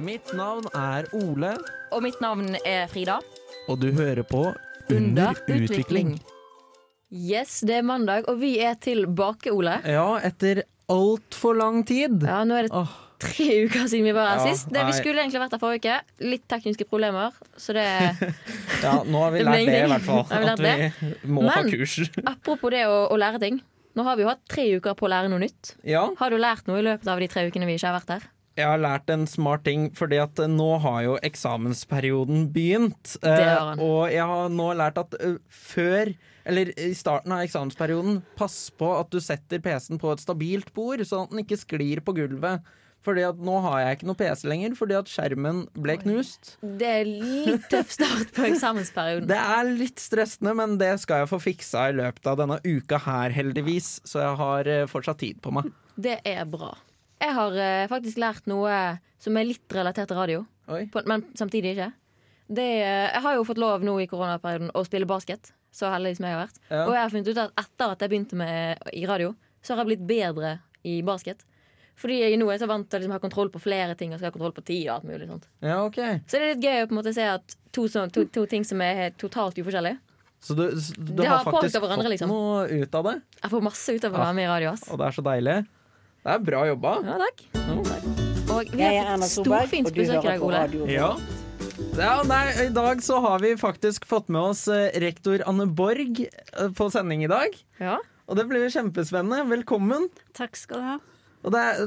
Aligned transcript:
Mitt 0.00 0.32
navn 0.34 0.66
er 0.74 1.06
Ole, 1.14 1.54
Og 1.94 2.02
mitt 2.02 2.20
navn 2.22 2.56
er 2.66 2.86
Frida. 2.90 3.20
og 3.68 3.78
du 3.80 3.90
hører 3.92 4.24
på 4.26 4.40
Under 4.90 5.34
utvikling. 5.48 6.16
Yes, 7.14 7.60
det 7.64 7.76
er 7.78 7.82
mandag, 7.86 8.26
og 8.28 8.40
vi 8.40 8.58
er 8.60 8.74
tilbake, 8.74 9.52
Ole. 9.54 9.78
Ja, 9.86 10.18
etter 10.18 10.64
altfor 10.90 11.54
lang 11.56 11.84
tid. 11.86 12.22
Ja, 12.26 12.42
Nå 12.44 12.56
er 12.58 12.66
det 12.66 12.72
Åh, 12.74 12.90
tre 13.22 13.46
uker 13.64 13.86
siden 13.88 14.04
vi 14.04 14.12
var 14.12 14.32
her 14.34 14.42
Ja, 14.42 14.50
sist. 14.52 14.68
Det, 14.74 14.82
vi 14.84 14.92
skulle 14.98 15.22
egentlig 15.22 15.40
vært 15.44 15.54
her 15.56 15.62
forrige 15.62 15.78
uke. 15.94 16.26
Litt 16.26 16.44
tekniske 16.50 16.84
problemer, 16.90 17.32
så 17.56 17.72
det 17.78 17.86
ja, 18.84 18.96
nå 19.06 19.22
har 19.22 19.30
vi 19.32 19.46
lært 19.46 19.62
det, 19.70 19.78
i 19.78 19.88
hvert 19.94 20.08
fall. 20.10 20.26
At 20.28 20.58
vi 20.58 20.74
det. 20.74 21.14
Må 21.30 21.46
ha 21.48 21.62
Men- 21.62 21.70
kurs. 21.70 21.96
Apropos 22.34 22.74
det 22.74 22.82
å, 22.90 23.04
å 23.14 23.16
lære 23.20 23.40
ting. 23.46 23.62
Nå 23.94 24.02
har 24.02 24.18
vi 24.18 24.26
jo 24.26 24.32
hatt 24.34 24.42
tre 24.50 24.66
uker 24.74 24.98
på 24.98 25.06
å 25.06 25.12
lære 25.14 25.30
noe 25.30 25.38
nytt. 25.46 25.76
Ja, 25.86 26.08
Har 26.18 26.34
du 26.34 26.36
lært 26.42 26.66
noe 26.66 26.82
i 26.82 26.84
løpet 26.90 27.06
av 27.08 27.22
de 27.22 27.30
tre 27.30 27.46
ukene 27.46 27.70
vi 27.70 27.78
ikke 27.78 27.92
har 27.92 28.00
vært 28.02 28.16
her? 28.18 28.30
Jeg 28.54 28.68
har 28.70 28.78
lært 28.78 29.10
en 29.10 29.26
smart 29.26 29.64
ting, 29.66 29.88
fordi 29.96 30.20
at 30.22 30.38
eh, 30.42 30.50
nå 30.50 30.76
har 30.84 31.00
jo 31.06 31.16
eksamensperioden 31.26 32.46
begynt. 32.54 33.16
Eh, 33.26 33.74
og 33.82 34.12
jeg 34.12 34.28
har 34.30 34.52
nå 34.52 34.68
lært 34.78 35.00
at 35.02 35.16
eh, 35.18 35.40
før 35.50 36.14
eller 36.44 36.70
i 36.76 36.92
starten 36.92 37.32
av 37.32 37.42
eksamensperioden, 37.46 38.20
pass 38.36 38.68
på 38.76 38.90
at 38.98 39.08
du 39.10 39.16
setter 39.24 39.62
PC-en 39.64 40.00
på 40.00 40.10
et 40.12 40.22
stabilt 40.22 40.74
bord, 40.76 41.00
sånn 41.08 41.24
at 41.24 41.32
den 41.32 41.40
ikke 41.40 41.56
sklir 41.62 42.02
på 42.04 42.14
gulvet. 42.18 42.66
Fordi 43.04 43.24
at 43.26 43.40
nå 43.44 43.58
har 43.64 43.80
jeg 43.80 43.96
ikke 43.98 44.06
noe 44.08 44.16
PC 44.16 44.46
lenger, 44.48 44.76
fordi 44.78 44.94
at 44.96 45.10
skjermen 45.12 45.64
ble 45.76 45.96
knust. 46.00 46.54
Det 46.60 46.92
er 47.00 47.08
litt 47.08 47.66
tøff 47.72 47.90
start 47.92 48.32
på 48.36 48.46
eksamensperioden. 48.48 49.28
Det 49.32 49.40
er 49.40 49.72
litt 49.76 50.00
stressende, 50.00 50.54
men 50.56 50.78
det 50.80 50.94
skal 51.02 51.24
jeg 51.24 51.32
få 51.32 51.40
fiksa 51.48 51.90
i 51.90 51.98
løpet 52.00 52.32
av 52.32 52.40
denne 52.40 52.60
uka 52.64 53.00
her, 53.04 53.34
heldigvis. 53.36 53.98
Så 54.08 54.22
jeg 54.22 54.40
har 54.40 54.72
fortsatt 54.92 55.20
tid 55.24 55.42
på 55.44 55.52
meg. 55.52 55.72
Det 56.00 56.16
er 56.28 56.44
bra. 56.48 56.72
Jeg 57.24 57.34
har 57.38 57.56
eh, 57.56 57.88
faktisk 57.88 58.20
lært 58.20 58.48
noe 58.50 58.72
som 59.22 59.36
er 59.40 59.48
litt 59.48 59.72
relatert 59.72 60.10
til 60.10 60.18
radio, 60.18 60.44
på, 60.66 61.04
men 61.08 61.24
samtidig 61.38 61.74
ikke. 61.74 61.90
Det, 62.44 62.66
eh, 62.84 63.08
jeg 63.08 63.24
har 63.24 63.38
jo 63.38 63.46
fått 63.48 63.60
lov 63.62 63.84
nå 63.86 63.96
i 64.02 64.08
koronaperioden 64.10 64.74
å 64.76 64.84
spille 64.84 65.08
basket. 65.08 65.54
Så 65.74 65.88
heldig 65.90 66.12
som 66.18 66.28
jeg 66.28 66.36
har 66.36 66.44
vært. 66.44 66.60
Ja. 66.68 66.84
Og 66.84 66.92
jeg 66.94 67.00
har 67.00 67.10
funnet 67.10 67.30
ut 67.32 67.40
at 67.42 67.64
etter 67.64 67.94
at 67.96 68.04
jeg 68.04 68.12
begynte 68.12 68.38
med 68.38 68.84
i 68.94 69.02
radio, 69.10 69.32
så 69.64 69.74
har 69.74 69.82
jeg 69.82 69.94
blitt 69.94 70.06
bedre 70.06 70.58
i 70.86 71.00
basket. 71.06 71.42
Fordi 71.98 72.20
jeg 72.20 72.38
nå 72.38 72.46
er 72.50 72.60
så 72.60 72.68
vant 72.70 72.86
til 72.90 72.98
å 72.98 73.02
liksom 73.02 73.14
ha 73.14 73.20
kontroll 73.22 73.50
på 73.54 73.62
flere 73.62 73.94
ting 73.98 74.12
og 74.12 74.20
skal 74.20 74.28
ha 74.28 74.34
kontroll 74.34 74.54
på 74.54 74.64
tid. 74.66 74.88
og 74.88 74.96
alt 74.96 75.06
mulig 75.08 75.28
sånt 75.30 75.46
Ja, 75.62 75.78
okay. 75.84 76.18
Så 76.26 76.38
det 76.38 76.42
er 76.42 76.54
litt 76.54 76.66
gøy 76.66 76.82
å 76.82 76.88
på 76.90 76.96
en 76.96 77.00
måte 77.00 77.14
se 77.14 77.26
at 77.30 77.54
to, 77.74 77.86
så, 77.90 78.04
to, 78.14 78.26
to 78.34 78.44
ting 78.50 78.66
som 78.66 78.82
er 78.84 79.14
totalt 79.18 79.58
uforskjellige. 79.58 79.98
Så 80.44 80.56
du, 80.58 80.66
du 80.74 81.22
har 81.22 81.38
har 81.38 81.46
faktisk 81.46 81.80
fått 81.80 82.04
liksom. 82.10 82.28
noe 82.28 82.66
ut 82.68 82.98
av 82.98 83.06
det? 83.08 83.14
Jeg 83.40 83.52
får 83.54 83.62
masse 83.64 83.94
ut 83.94 84.04
av 84.04 84.12
å 84.12 84.20
være 84.20 84.36
med 84.36 84.44
i 84.44 84.50
radio. 84.50 84.74
ass 84.74 84.84
Og 84.90 85.00
det 85.00 85.06
er 85.06 85.16
så 85.16 85.24
deilig. 85.24 85.56
Det 86.24 86.32
er 86.32 86.40
bra 86.40 86.60
jobba. 86.64 86.90
Ja, 87.04 87.14
takk. 87.20 87.42
Og 88.54 88.70
vi 88.72 88.80
Jeg 88.80 88.96
er 88.96 89.10
har 89.10 89.18
fått 89.20 89.32
storfint 89.34 89.90
og 89.90 89.98
besøk 89.98 90.24
i 90.24 90.28
dag, 90.30 90.44
Ole. 90.46 90.62
Ja. 90.88 91.10
Ja, 91.98 92.14
nei, 92.24 92.44
I 92.64 92.70
dag 92.72 93.02
så 93.04 93.18
har 93.20 93.42
vi 93.42 93.50
faktisk 93.60 94.06
fått 94.08 94.30
med 94.32 94.40
oss 94.54 94.62
eh, 94.72 94.88
rektor 95.04 95.44
Anne 95.46 95.66
Borg 95.68 96.22
eh, 96.24 96.72
på 96.72 96.88
sending 96.94 97.26
i 97.26 97.30
dag. 97.30 97.52
Ja. 97.76 97.98
Og 98.24 98.40
det 98.40 98.46
blir 98.48 98.64
kjempespennende. 98.72 99.44
Velkommen. 99.52 100.08
Takk 100.32 100.56
skal 100.56 100.80
du 100.80 100.88
ha. 100.94 100.96
Og 101.44 101.52
det 101.52 101.60
er, 101.60 101.80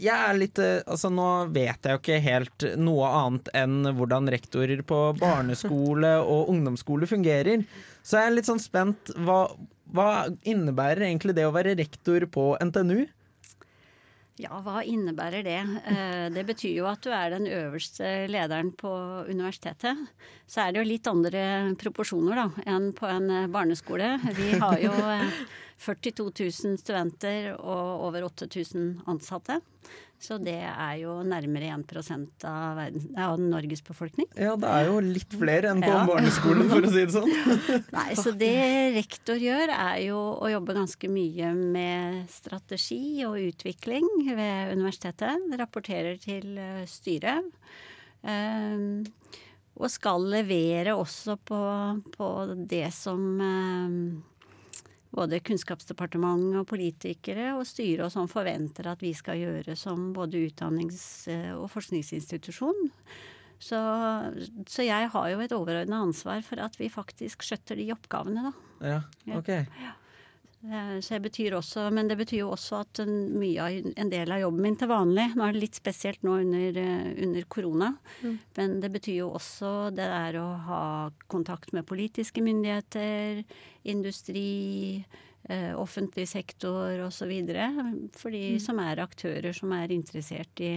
jeg 0.00 0.16
er 0.16 0.38
litt 0.40 0.58
eh, 0.62 0.80
Altså, 0.88 1.12
nå 1.12 1.28
vet 1.52 1.84
jeg 1.84 1.92
jo 1.92 2.00
ikke 2.00 2.20
helt 2.24 2.68
noe 2.80 3.12
annet 3.12 3.52
enn 3.60 3.80
hvordan 3.92 4.32
rektorer 4.32 4.80
på 4.88 5.04
barneskole 5.20 6.16
og 6.24 6.48
ungdomsskole 6.54 7.10
fungerer. 7.10 7.66
Så 8.00 8.22
jeg 8.22 8.30
er 8.30 8.38
litt 8.40 8.48
sånn 8.48 8.62
spent. 8.62 9.12
Hva, 9.20 9.42
hva 9.92 10.12
innebærer 10.48 11.10
egentlig 11.10 11.36
det 11.36 11.44
å 11.44 11.52
være 11.52 11.76
rektor 11.76 12.24
på 12.32 12.54
NTNU? 12.56 13.02
Ja, 14.42 14.58
hva 14.64 14.80
innebærer 14.82 15.44
det? 15.46 15.58
Eh, 15.86 16.26
Det 16.34 16.42
betyr 16.48 16.74
jo 16.80 16.86
at 16.90 17.02
du 17.04 17.10
er 17.14 17.30
den 17.30 17.46
øverste 17.46 18.26
lederen 18.30 18.72
på 18.74 18.90
universitetet. 19.30 19.96
Så 20.50 20.64
er 20.64 20.72
det 20.72 20.82
jo 20.82 20.88
litt 20.88 21.06
andre 21.10 21.42
proporsjoner 21.78 22.40
da, 22.40 22.46
enn 22.66 22.90
på 22.96 23.06
en 23.06 23.30
eh, 23.30 23.46
barneskole. 23.52 24.16
Vi 24.34 24.56
har 24.58 24.78
jo 24.82 24.90
eh, 24.90 25.28
42 25.82 26.30
000 26.30 26.78
studenter 26.80 27.52
og 27.58 28.06
over 28.08 28.28
8000 28.30 29.02
ansatte. 29.10 29.60
Så 30.22 30.36
det 30.38 30.60
er 30.62 30.92
jo 31.00 31.16
nærmere 31.26 31.72
1 31.74 32.44
av, 32.46 32.76
verden, 32.78 33.08
av 33.18 33.40
Norges 33.42 33.80
befolkning. 33.82 34.28
Ja, 34.38 34.52
det 34.54 34.68
er 34.70 34.86
jo 34.86 35.00
litt 35.02 35.34
flere 35.34 35.72
enn 35.72 35.82
på 35.82 35.90
Ja. 35.90 36.04
barneskolen, 36.06 36.68
for 36.70 36.86
å 36.86 36.92
si 36.92 37.02
det 37.02 37.16
sånn. 37.16 37.32
Nei, 37.96 38.14
så 38.14 38.30
det 38.38 38.52
rektor 38.94 39.42
gjør 39.42 39.74
er 39.74 39.98
jo 40.06 40.20
å 40.38 40.52
jobbe 40.52 40.78
ganske 40.78 41.10
mye 41.10 41.50
med 41.58 42.30
strategi 42.30 43.24
og 43.26 43.40
utvikling 43.42 44.06
ved 44.30 44.76
universitetet. 44.76 45.50
Rapporterer 45.58 46.22
til 46.22 46.54
eh, 46.54 46.84
styret. 46.86 47.50
Um, 48.22 49.02
og 49.74 49.90
skal 49.90 50.22
levere 50.30 50.94
også 50.94 51.34
på, 51.42 51.58
på 52.14 52.28
det 52.70 52.92
som 52.94 53.24
eh, 53.42 53.96
både 55.12 55.40
Kunnskapsdepartementet 55.44 56.56
og 56.62 56.66
politikere 56.70 57.50
og 57.58 57.66
styret 57.68 58.06
og 58.06 58.12
sånn 58.14 58.30
forventer 58.32 58.88
at 58.88 59.02
vi 59.04 59.12
skal 59.16 59.36
gjøre 59.40 59.76
som 59.76 60.10
både 60.16 60.40
utdannings- 60.48 61.28
og 61.58 61.68
forskningsinstitusjon. 61.72 62.88
Så, 63.62 63.78
så 64.66 64.82
jeg 64.82 65.10
har 65.12 65.26
jo 65.30 65.42
et 65.44 65.52
overordna 65.54 66.00
ansvar 66.02 66.40
for 66.42 66.58
at 66.64 66.74
vi 66.80 66.88
faktisk 66.90 67.44
skjøtter 67.46 67.78
de 67.78 67.90
oppgavene, 67.94 68.48
da. 68.48 68.52
Ja, 68.82 69.00
Ja. 69.28 69.36
ok. 69.38 69.50
Eh, 69.54 69.90
Så 70.62 71.16
det 71.16 71.24
betyr 71.24 71.56
også, 71.58 71.88
men 71.90 72.06
det 72.06 72.14
betyr 72.20 72.44
jo 72.44 72.52
også 72.54 72.76
at 72.84 73.00
en, 73.02 73.16
mye 73.34 73.64
av, 73.64 73.88
en 73.98 74.12
del 74.12 74.30
av 74.30 74.44
jobben 74.44 74.62
min 74.62 74.76
til 74.78 74.90
vanlig 74.92 75.24
Nå 75.34 75.42
er 75.42 75.56
det 75.56 75.62
litt 75.64 75.78
spesielt 75.80 76.22
nå 76.22 76.36
under, 76.44 76.78
eh, 76.78 77.08
under 77.26 77.48
korona, 77.50 77.88
men 78.54 78.76
det 78.84 78.92
betyr 78.94 79.16
jo 79.24 79.32
også 79.34 79.72
det 79.90 80.06
der 80.06 80.38
å 80.38 80.46
ha 80.68 80.84
kontakt 81.26 81.74
med 81.74 81.88
politiske 81.88 82.44
myndigheter, 82.46 83.42
industri, 83.90 85.02
eh, 85.48 85.72
offentlig 85.74 86.28
sektor 86.30 87.08
osv. 87.08 87.34
For 88.14 88.30
de 88.30 88.44
som 88.62 88.78
er 88.78 89.02
aktører 89.02 89.56
som 89.56 89.74
er 89.74 89.90
interessert 89.90 90.62
i 90.62 90.76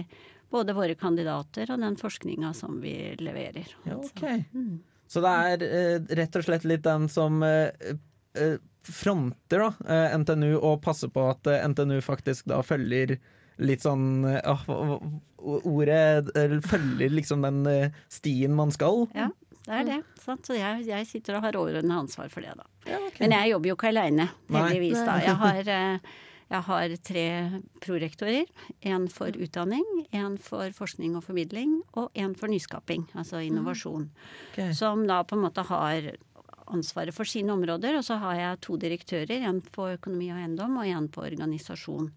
både 0.50 0.74
våre 0.76 0.94
kandidater 0.98 1.70
og 1.72 1.80
den 1.82 1.96
forskninga 1.98 2.52
som 2.54 2.80
vi 2.82 3.14
leverer. 3.20 3.70
Ja, 3.86 3.98
ok. 3.98 4.22
Mm. 4.52 4.80
Så 5.06 5.22
det 5.22 5.32
er 5.32 5.66
eh, 5.66 5.98
rett 6.18 6.38
og 6.38 6.46
slett 6.46 6.66
litt 6.66 6.84
den 6.86 7.06
som 7.10 7.42
eh, 7.46 7.94
eh, 8.38 8.56
fronter 8.92 9.62
da, 9.62 9.70
eh, 9.88 10.18
NTNU 10.18 10.56
og 10.58 10.82
passer 10.84 11.10
på 11.12 11.24
at 11.30 11.48
eh, 11.50 11.62
NTNU 11.68 11.98
faktisk 12.04 12.46
da 12.50 12.62
følger 12.66 13.16
litt 13.62 13.84
sånn 13.84 14.26
eh, 14.28 14.40
ah, 14.44 15.00
Ordet 15.46 16.32
følger 16.66 17.12
liksom 17.12 17.44
den 17.44 17.60
stien 18.10 18.54
man 18.56 18.72
skal. 18.74 19.04
Ja, 19.14 19.28
det 19.66 19.74
er 19.76 19.84
det. 19.86 19.98
Sant? 20.18 20.48
Så 20.48 20.56
jeg, 20.56 20.86
jeg 20.88 21.06
sitter 21.06 21.36
og 21.38 21.44
har 21.44 21.58
overordnet 21.60 21.94
ansvar 21.94 22.32
for 22.32 22.42
det, 22.42 22.56
da. 22.58 22.66
Ja, 22.88 22.98
okay. 22.98 23.20
Men 23.22 23.36
jeg 23.36 23.52
jobber 23.52 23.70
jo 23.70 23.76
ikke 23.76 23.92
aleine, 23.92 24.26
heldigvis. 24.50 24.96
da. 25.06 25.20
Jeg 25.22 25.36
har, 25.38 25.70
jeg 26.50 26.62
har 26.70 26.96
tre 27.06 27.26
prorektorer. 27.84 28.50
En 28.90 29.06
for 29.12 29.38
utdanning, 29.46 29.86
en 30.10 30.34
for 30.42 30.74
forskning 30.74 31.14
og 31.20 31.28
formidling, 31.28 31.78
og 31.94 32.10
en 32.18 32.34
for 32.34 32.50
nyskaping, 32.50 33.06
altså 33.14 33.44
innovasjon. 33.46 34.08
Okay. 34.50 34.74
Som 34.74 35.06
da 35.06 35.20
på 35.22 35.38
en 35.38 35.46
måte 35.46 35.68
har 35.70 36.10
ansvaret 36.72 37.14
for 37.14 37.28
sine 37.28 37.52
områder. 37.54 37.98
Og 37.98 38.04
så 38.06 38.18
har 38.22 38.34
jeg 38.40 38.60
to 38.66 38.76
direktører, 38.80 39.38
en 39.48 39.60
på 39.60 39.90
økonomi 39.94 40.32
og 40.32 40.42
eiendom 40.42 40.76
og 40.80 40.90
en 40.90 41.08
på 41.12 41.24
organisasjon. 41.26 42.10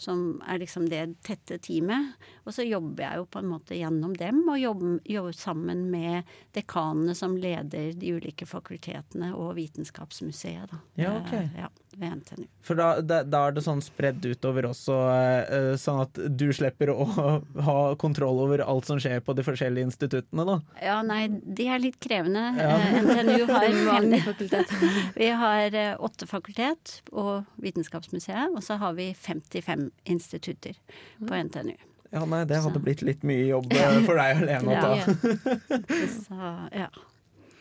Som 0.00 0.40
er 0.48 0.62
liksom 0.62 0.86
det 0.88 1.02
tette 1.26 1.58
teamet. 1.60 2.14
Og 2.48 2.54
så 2.56 2.64
jobber 2.64 3.04
jeg 3.04 3.20
jo 3.20 3.26
på 3.28 3.42
en 3.42 3.50
måte 3.50 3.76
gjennom 3.76 4.14
dem, 4.16 4.38
og 4.48 4.56
jobber, 4.56 4.94
jobber 5.04 5.36
sammen 5.36 5.82
med 5.92 6.30
dekanene 6.56 7.12
som 7.18 7.36
leder 7.36 7.92
de 7.92 8.14
ulike 8.16 8.48
fakultetene 8.48 9.34
og 9.36 9.58
Vitenskapsmuseet, 9.58 10.72
da. 10.72 10.80
Ja, 10.96 11.12
ok. 11.20 11.34
Eh, 11.36 11.60
Ja, 11.60 11.68
ved 11.98 12.20
NTNU. 12.20 12.46
For 12.66 12.78
da, 12.78 12.88
da, 13.02 13.20
da 13.26 13.40
er 13.48 13.56
det 13.56 13.64
sånn 13.64 13.80
spredd 13.84 14.24
utover 14.26 14.68
også, 14.70 14.96
eh, 15.10 15.72
sånn 15.80 16.02
at 16.04 16.20
du 16.38 16.46
slipper 16.54 16.92
å 16.94 17.06
ha 17.68 17.76
kontroll 18.00 18.40
over 18.44 18.62
alt 18.64 18.86
som 18.90 19.00
skjer 19.02 19.22
på 19.24 19.34
de 19.38 19.44
forskjellige 19.46 19.88
instituttene, 19.90 20.46
da. 20.48 20.58
Ja, 20.82 21.00
nei, 21.06 21.24
det 21.30 21.66
er 21.70 21.82
litt 21.82 21.98
krevende. 22.02 22.46
Ja. 22.60 22.76
Eh, 22.78 22.96
NTNU 23.02 23.46
har 23.54 23.68
fem, 23.90 24.16
fakultet. 24.26 24.74
Vi 25.20 25.30
har 25.42 25.76
eh, 25.84 25.92
åtte 25.98 26.28
fakultet 26.30 27.00
og 27.12 27.46
Vitenskapsmuseet, 27.60 28.54
og 28.54 28.62
så 28.64 28.78
har 28.80 28.94
vi 28.98 29.10
55 29.16 29.88
institutter 30.10 30.76
på 31.18 31.30
NTNU. 31.46 31.76
Ja, 32.10 32.24
nei, 32.26 32.40
det 32.48 32.58
hadde 32.58 32.74
Så. 32.80 32.82
blitt 32.82 33.04
litt 33.06 33.22
mye 33.26 33.44
jobb 33.52 33.70
for 34.06 34.18
deg 34.18 34.40
alene 34.42 34.74
å 34.74 34.80
ta. 34.82 34.96
Ja. 34.98 35.78
Så, 36.10 36.50
ja. 36.74 36.88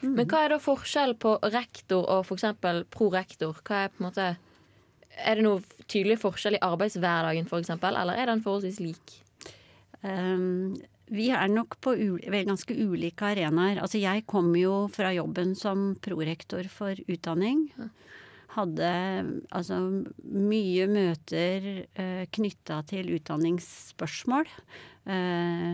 Men 0.01 0.27
hva 0.29 0.43
er 0.45 0.53
da 0.53 0.59
forskjell 0.63 1.15
på 1.19 1.35
rektor 1.51 2.05
og 2.07 2.27
f.eks. 2.27 2.45
prorektor? 2.93 3.57
Hva 3.65 3.85
er 3.85 3.91
på 3.91 4.03
en 4.03 4.07
måte 4.07 4.27
Er 5.19 5.35
det 5.35 5.43
noen 5.43 5.65
tydelig 5.91 6.19
forskjell 6.21 6.55
i 6.55 6.63
arbeidshverdagen 6.63 7.49
f.eks., 7.49 7.73
eller 7.75 8.15
er 8.15 8.31
den 8.31 8.43
forholdsvis 8.45 8.79
lik? 8.83 9.17
Um, 9.99 10.77
vi 11.09 11.27
er 11.33 11.49
nok 11.51 11.79
på 11.83 11.95
vel, 11.97 12.45
ganske 12.47 12.75
ulike 12.77 13.33
arenaer. 13.33 13.81
Altså 13.81 13.99
jeg 13.99 14.27
kom 14.29 14.53
jo 14.55 14.85
fra 14.93 15.11
jobben 15.15 15.55
som 15.57 15.95
prorektor 15.99 16.69
for 16.71 16.95
utdanning. 17.09 17.65
Hadde 18.53 18.91
altså 19.49 19.81
mye 20.23 20.87
møter 20.89 21.67
uh, 21.99 22.23
knytta 22.31 22.79
til 22.89 23.11
utdanningsspørsmål. 23.17 24.47
Eh, 25.09 25.73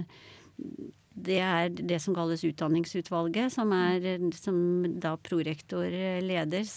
det 1.16 1.40
er 1.40 1.70
det 1.72 2.02
som 2.04 2.16
kalles 2.16 2.44
Utdanningsutvalget, 2.44 3.54
som 3.54 3.72
er 3.76 4.04
som 4.36 4.58
da 5.00 5.16
prorektor 5.18 5.88
leder, 6.22 6.68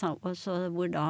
hvor 0.70 0.92
da 0.94 1.06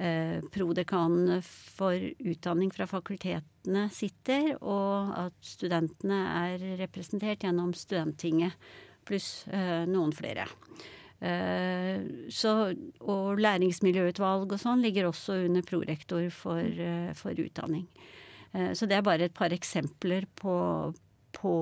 eh, 0.00 0.40
prodekanen 0.54 1.42
for 1.44 2.00
utdanning 2.24 2.72
fra 2.72 2.88
fakultetene 2.88 3.86
sitter, 3.92 4.54
og 4.62 5.12
at 5.26 5.36
studentene 5.44 6.20
er 6.46 6.66
representert 6.80 7.44
gjennom 7.44 7.76
Studenttinget 7.76 8.56
pluss 9.06 9.46
eh, 9.52 9.84
noen 9.88 10.14
flere. 10.16 10.48
Eh, 11.20 12.02
så, 12.32 12.52
og 13.08 13.40
læringsmiljøutvalg 13.40 14.52
og 14.52 14.60
sånn 14.60 14.84
ligger 14.84 15.08
også 15.08 15.38
under 15.46 15.64
prorektor 15.64 16.28
for, 16.34 16.60
eh, 16.60 17.12
for 17.16 17.36
utdanning. 17.40 17.86
Eh, 18.52 18.72
så 18.76 18.88
det 18.88 18.98
er 18.98 19.06
bare 19.06 19.28
et 19.28 19.36
par 19.36 19.54
eksempler 19.54 20.26
på, 20.36 20.56
på, 21.36 21.54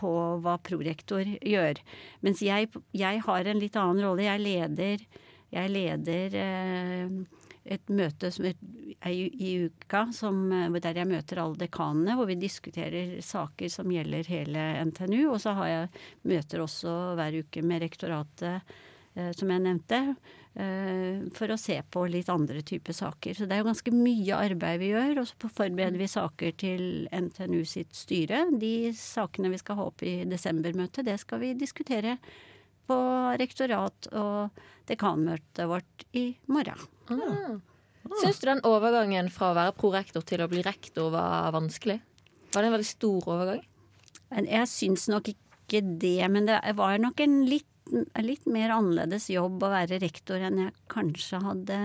på 0.00 0.12
hva 0.44 0.56
prorektor 0.64 1.28
gjør. 1.36 1.80
Mens 2.24 2.42
jeg, 2.44 2.70
jeg, 2.96 3.22
har 3.28 3.48
en 3.48 3.60
litt 3.62 3.76
annen 3.76 4.04
rolle. 4.06 4.24
Jeg 4.26 4.42
leder, 4.42 5.04
jeg 5.52 5.74
leder 5.74 6.38
et 7.66 7.90
møte 7.90 8.30
som 8.32 8.46
i 8.46 9.50
uka 9.66 10.06
som, 10.14 10.48
der 10.50 11.00
jeg 11.00 11.08
møter 11.10 11.40
alle 11.42 11.58
dekanene, 11.60 12.16
hvor 12.16 12.28
vi 12.30 12.38
diskuterer 12.40 13.18
saker 13.24 13.70
som 13.72 13.90
gjelder 13.92 14.30
hele 14.30 14.66
NTNU. 14.88 15.32
Og 15.32 15.40
så 15.42 15.54
har 15.58 15.70
jeg 15.72 15.92
møter 16.30 16.64
også 16.64 16.96
hver 17.18 17.40
uke 17.42 17.62
med 17.66 17.82
rektoratet, 17.84 18.76
eh, 19.14 19.32
som 19.36 19.52
jeg 19.52 19.64
nevnte, 19.66 20.00
eh, 20.00 20.36
for 21.36 21.52
å 21.52 21.58
se 21.60 21.74
på 21.92 22.06
litt 22.08 22.30
andre 22.32 22.62
typer 22.64 22.94
saker. 22.96 23.34
Så 23.36 23.44
det 23.44 23.56
er 23.56 23.60
jo 23.60 23.68
ganske 23.68 23.92
mye 23.92 24.38
arbeid 24.40 24.80
vi 24.80 24.88
gjør. 24.94 25.20
Og 25.20 25.28
så 25.28 25.50
forbereder 25.52 26.00
vi 26.00 26.08
saker 26.08 26.54
til 26.62 26.84
NTNU 27.12 27.60
sitt 27.68 27.92
styre. 27.96 28.46
De 28.56 28.90
sakene 28.96 29.52
vi 29.52 29.60
skal 29.60 29.76
ha 29.80 29.88
opp 29.90 30.04
i 30.06 30.22
desembermøtet, 30.28 31.04
det 31.04 31.18
skal 31.20 31.42
vi 31.44 31.52
diskutere 31.60 32.16
på 32.86 32.96
rektorat 33.40 34.08
og 34.14 34.60
dekanmøtet 34.88 35.68
vårt 35.68 36.06
i 36.16 36.28
morgen. 36.48 36.84
Ah. 37.10 37.56
Syns 38.22 38.38
du 38.38 38.46
den 38.46 38.62
overgangen 38.66 39.30
fra 39.34 39.50
å 39.50 39.56
være 39.56 39.74
prorektor 39.76 40.24
til 40.26 40.44
å 40.44 40.50
bli 40.50 40.62
rektor 40.64 41.10
var 41.14 41.50
vanskelig? 41.54 41.98
Var 42.54 42.62
det 42.62 42.68
en 42.68 42.76
veldig 42.76 42.88
stor 42.88 43.32
overgang? 43.34 43.64
Jeg 44.46 44.70
syns 44.70 45.08
nok 45.10 45.32
ikke 45.32 45.82
det, 45.82 46.20
men 46.30 46.46
det 46.48 46.60
var 46.78 47.00
nok 47.02 47.20
en 47.24 47.40
litt, 47.50 47.66
litt 48.22 48.46
mer 48.50 48.74
annerledes 48.74 49.28
jobb 49.30 49.62
å 49.62 49.72
være 49.72 50.00
rektor 50.02 50.42
enn 50.42 50.64
jeg 50.64 50.74
kanskje 50.92 51.42
hadde 51.44 51.78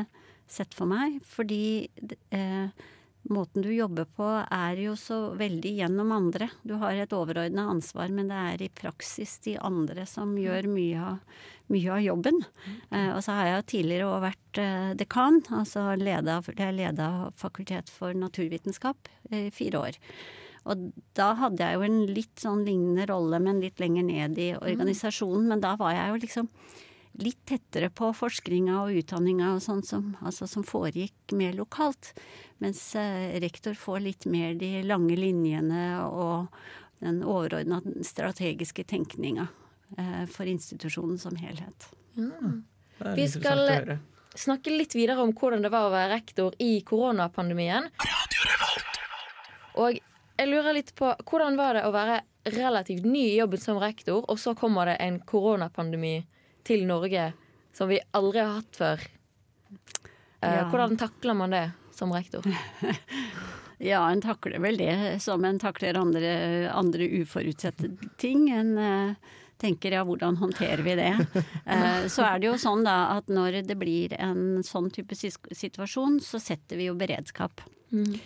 sett 0.51 0.73
for 0.75 0.89
meg. 0.89 1.19
Fordi 1.27 1.87
eh, 2.35 2.83
måten 3.31 3.63
du 3.63 3.69
jobber 3.73 4.07
på 4.17 4.27
er 4.43 4.81
jo 4.81 4.95
så 4.99 5.19
veldig 5.39 5.73
gjennom 5.77 6.11
andre. 6.15 6.49
Du 6.67 6.75
har 6.81 6.97
et 6.97 7.15
overordna 7.15 7.69
ansvar, 7.73 8.11
men 8.13 8.31
det 8.31 8.41
er 8.51 8.65
i 8.65 8.73
praksis 8.81 9.37
de 9.45 9.57
andre 9.61 10.05
som 10.09 10.33
gjør 10.39 10.69
mye 10.71 11.07
av, 11.13 11.39
mye 11.71 11.95
av 11.95 12.03
jobben. 12.03 12.43
Eh, 12.89 13.11
og 13.13 13.21
så 13.23 13.37
har 13.37 13.51
jeg 13.51 13.69
tidligere 13.75 14.11
òg 14.11 14.27
vært 14.27 14.61
eh, 14.61 14.91
dekan, 14.99 15.41
altså 15.61 15.91
leda, 15.99 16.41
jeg 16.51 16.77
leda 16.77 17.09
Fakultet 17.37 17.91
for 17.93 18.17
naturvitenskap 18.17 19.11
i 19.31 19.49
fire 19.55 19.85
år. 19.87 20.01
Og 20.69 20.91
da 21.17 21.31
hadde 21.39 21.65
jeg 21.65 21.77
jo 21.77 21.85
en 21.87 21.99
litt 22.13 22.41
sånn 22.43 22.61
lignende 22.67 23.07
rolle, 23.09 23.39
men 23.41 23.63
litt 23.63 23.81
lenger 23.81 24.05
ned 24.05 24.37
i 24.41 24.51
organisasjonen. 24.59 25.47
Men 25.49 25.63
da 25.63 25.73
var 25.79 25.95
jeg 25.95 26.11
jo 26.11 26.21
liksom 26.25 26.49
litt 27.21 27.41
tettere 27.49 27.89
på 27.91 28.11
forskninga 28.15 28.77
og 28.85 28.99
utdanninga 29.01 29.49
og 29.55 29.63
sånn 29.63 29.81
som, 29.83 30.11
altså 30.23 30.47
som, 30.47 30.63
foregikk 30.63 31.33
mer 31.35 31.57
lokalt. 31.57 32.13
Mens 32.63 32.83
eh, 32.95 33.39
rektor 33.43 33.75
får 33.77 34.05
litt 34.05 34.27
mer 34.31 34.53
de 34.59 34.77
lange 34.85 35.17
linjene 35.19 35.81
og 36.05 36.47
den 37.01 37.23
overordna 37.25 37.81
strategiske 38.05 38.85
tenkninga 38.87 39.47
eh, 39.97 40.23
for 40.29 40.47
institusjonen 40.47 41.17
som 41.19 41.35
helhet. 41.41 41.89
Mm. 42.15 42.61
Vi 43.17 43.25
skal 43.33 43.97
snakke 44.37 44.71
litt 44.71 44.95
videre 44.95 45.23
om 45.25 45.33
hvordan 45.35 45.65
det 45.65 45.71
var 45.73 45.89
å 45.89 45.93
være 45.93 46.13
rektor 46.13 46.55
i 46.61 46.75
koronapandemien. 46.85 47.89
Og 49.81 49.97
jeg 50.41 50.49
lurer 50.49 50.73
litt 50.73 50.93
på 50.97 51.11
hvordan 51.29 51.57
var 51.59 51.77
det 51.77 51.85
å 51.85 51.93
være 51.93 52.21
relativt 52.57 53.05
ny 53.05 53.27
i 53.29 53.37
jobben 53.37 53.61
som 53.61 53.79
rektor, 53.81 54.23
og 54.25 54.39
så 54.41 54.55
kommer 54.57 54.89
det 54.89 54.97
en 55.03 55.19
koronapandemi 55.29 56.15
til 56.65 56.87
Norge 56.89 57.31
som 57.77 57.91
vi 57.91 57.99
aldri 58.17 58.41
har 58.41 58.55
hatt 58.57 58.79
før. 58.79 59.03
Eh, 60.41 60.55
ja. 60.57 60.65
Hvordan 60.71 60.97
takler 60.97 61.37
man 61.37 61.53
det 61.53 61.67
som 61.93 62.13
rektor? 62.13 62.47
ja, 63.91 64.01
en 64.09 64.23
takler 64.25 64.57
vel 64.63 64.81
det 64.81 64.97
som 65.21 65.45
en 65.45 65.61
takler 65.61 65.99
andre, 65.99 66.33
andre 66.73 67.09
uforutsette 67.21 67.93
ting. 68.21 68.47
En 68.49 68.73
uh, 68.81 69.33
tenker 69.61 69.93
ja, 69.93 70.03
hvordan 70.07 70.41
håndterer 70.41 70.81
vi 70.87 70.97
det? 70.97 71.13
Uh, 71.69 72.07
så 72.13 72.25
er 72.25 72.41
det 72.41 72.49
jo 72.49 72.57
sånn 72.61 72.81
da 72.87 73.19
at 73.19 73.29
når 73.29 73.61
det 73.69 73.77
blir 73.77 74.17
en 74.17 74.65
sånn 74.65 74.89
type 74.89 75.13
situasjon, 75.17 76.17
så 76.25 76.41
setter 76.41 76.81
vi 76.81 76.89
jo 76.89 76.97
beredskap. 76.97 77.61
Mm. 77.93 78.17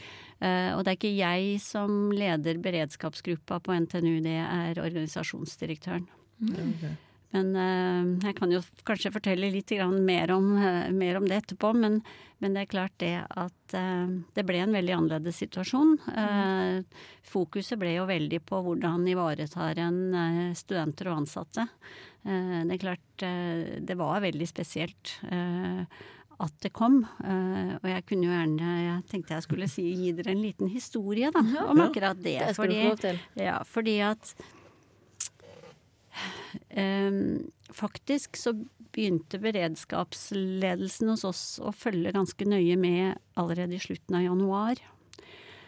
Uh, 0.43 0.75
og 0.75 0.83
det 0.83 0.91
er 0.91 0.97
ikke 0.99 1.15
jeg 1.15 1.63
som 1.63 2.11
leder 2.11 2.59
beredskapsgruppa 2.63 3.61
på 3.63 3.79
NTNU, 3.85 4.19
det 4.25 4.37
er 4.43 4.81
organisasjonsdirektøren. 4.83 6.07
Mm. 6.43 6.55
Okay. 6.75 6.95
Men 7.35 7.51
uh, 7.55 8.09
jeg 8.27 8.35
kan 8.37 8.51
jo 8.51 8.59
kanskje 8.87 9.13
fortelle 9.15 9.51
litt 9.53 9.71
mer 10.03 10.33
om, 10.35 10.49
uh, 10.59 10.91
mer, 10.91 11.21
om, 11.21 11.27
det 11.29 11.39
etterpå. 11.39 11.71
Men, 11.79 12.01
men, 12.43 12.55
det 12.55 12.65
er 12.65 12.73
klart 12.73 12.97
det 12.99 13.13
at 13.23 13.75
det 14.35 14.43
ble 14.45 14.59
en 14.61 14.75
veldig 14.75 14.93
annerledes 14.93 15.39
situasjon. 15.41 15.95
Fokuset 17.25 17.79
ble 17.81 17.95
jo 17.95 18.03
veldig 18.07 18.41
på 18.45 18.59
hvordan 18.63 19.07
ivaretar 19.09 19.79
en 19.81 20.51
studenter 20.55 21.09
og 21.09 21.23
ansatte. 21.23 21.65
det 22.21 22.75
er 22.75 22.83
klart 22.83 23.25
det 23.87 23.97
var 23.97 24.21
veldig 24.23 24.47
spesielt 24.51 25.15
at 26.43 26.55
det 26.63 26.73
kom. 26.75 27.01
Uh, 27.21 27.77
og 27.79 27.87
jeg 27.89 28.05
kunne 28.09 28.27
jo 28.27 28.33
gjerne 28.33 28.73
Jeg 28.81 29.05
tenkte 29.11 29.37
jeg 29.37 29.45
skulle 29.45 29.69
si, 29.71 29.85
gi 29.95 30.11
dere 30.17 30.33
en 30.35 30.43
liten 30.43 30.71
historie 30.71 31.31
da, 31.31 31.43
om 31.69 31.83
akkurat 31.85 32.19
det. 32.19 32.39
det 32.41 32.55
fordi. 32.57 32.81
Ja, 33.39 33.61
fordi 33.67 33.99
at 34.05 34.35
Um, 36.75 37.51
faktisk 37.75 38.37
så 38.39 38.53
begynte 38.95 39.39
beredskapsledelsen 39.43 41.11
hos 41.11 41.25
oss 41.27 41.43
å 41.59 41.73
følge 41.75 42.13
ganske 42.15 42.47
nøye 42.47 42.77
med 42.79 43.19
allerede 43.39 43.75
i 43.75 43.81
slutten 43.83 44.15
av 44.15 44.23
januar. 44.23 44.79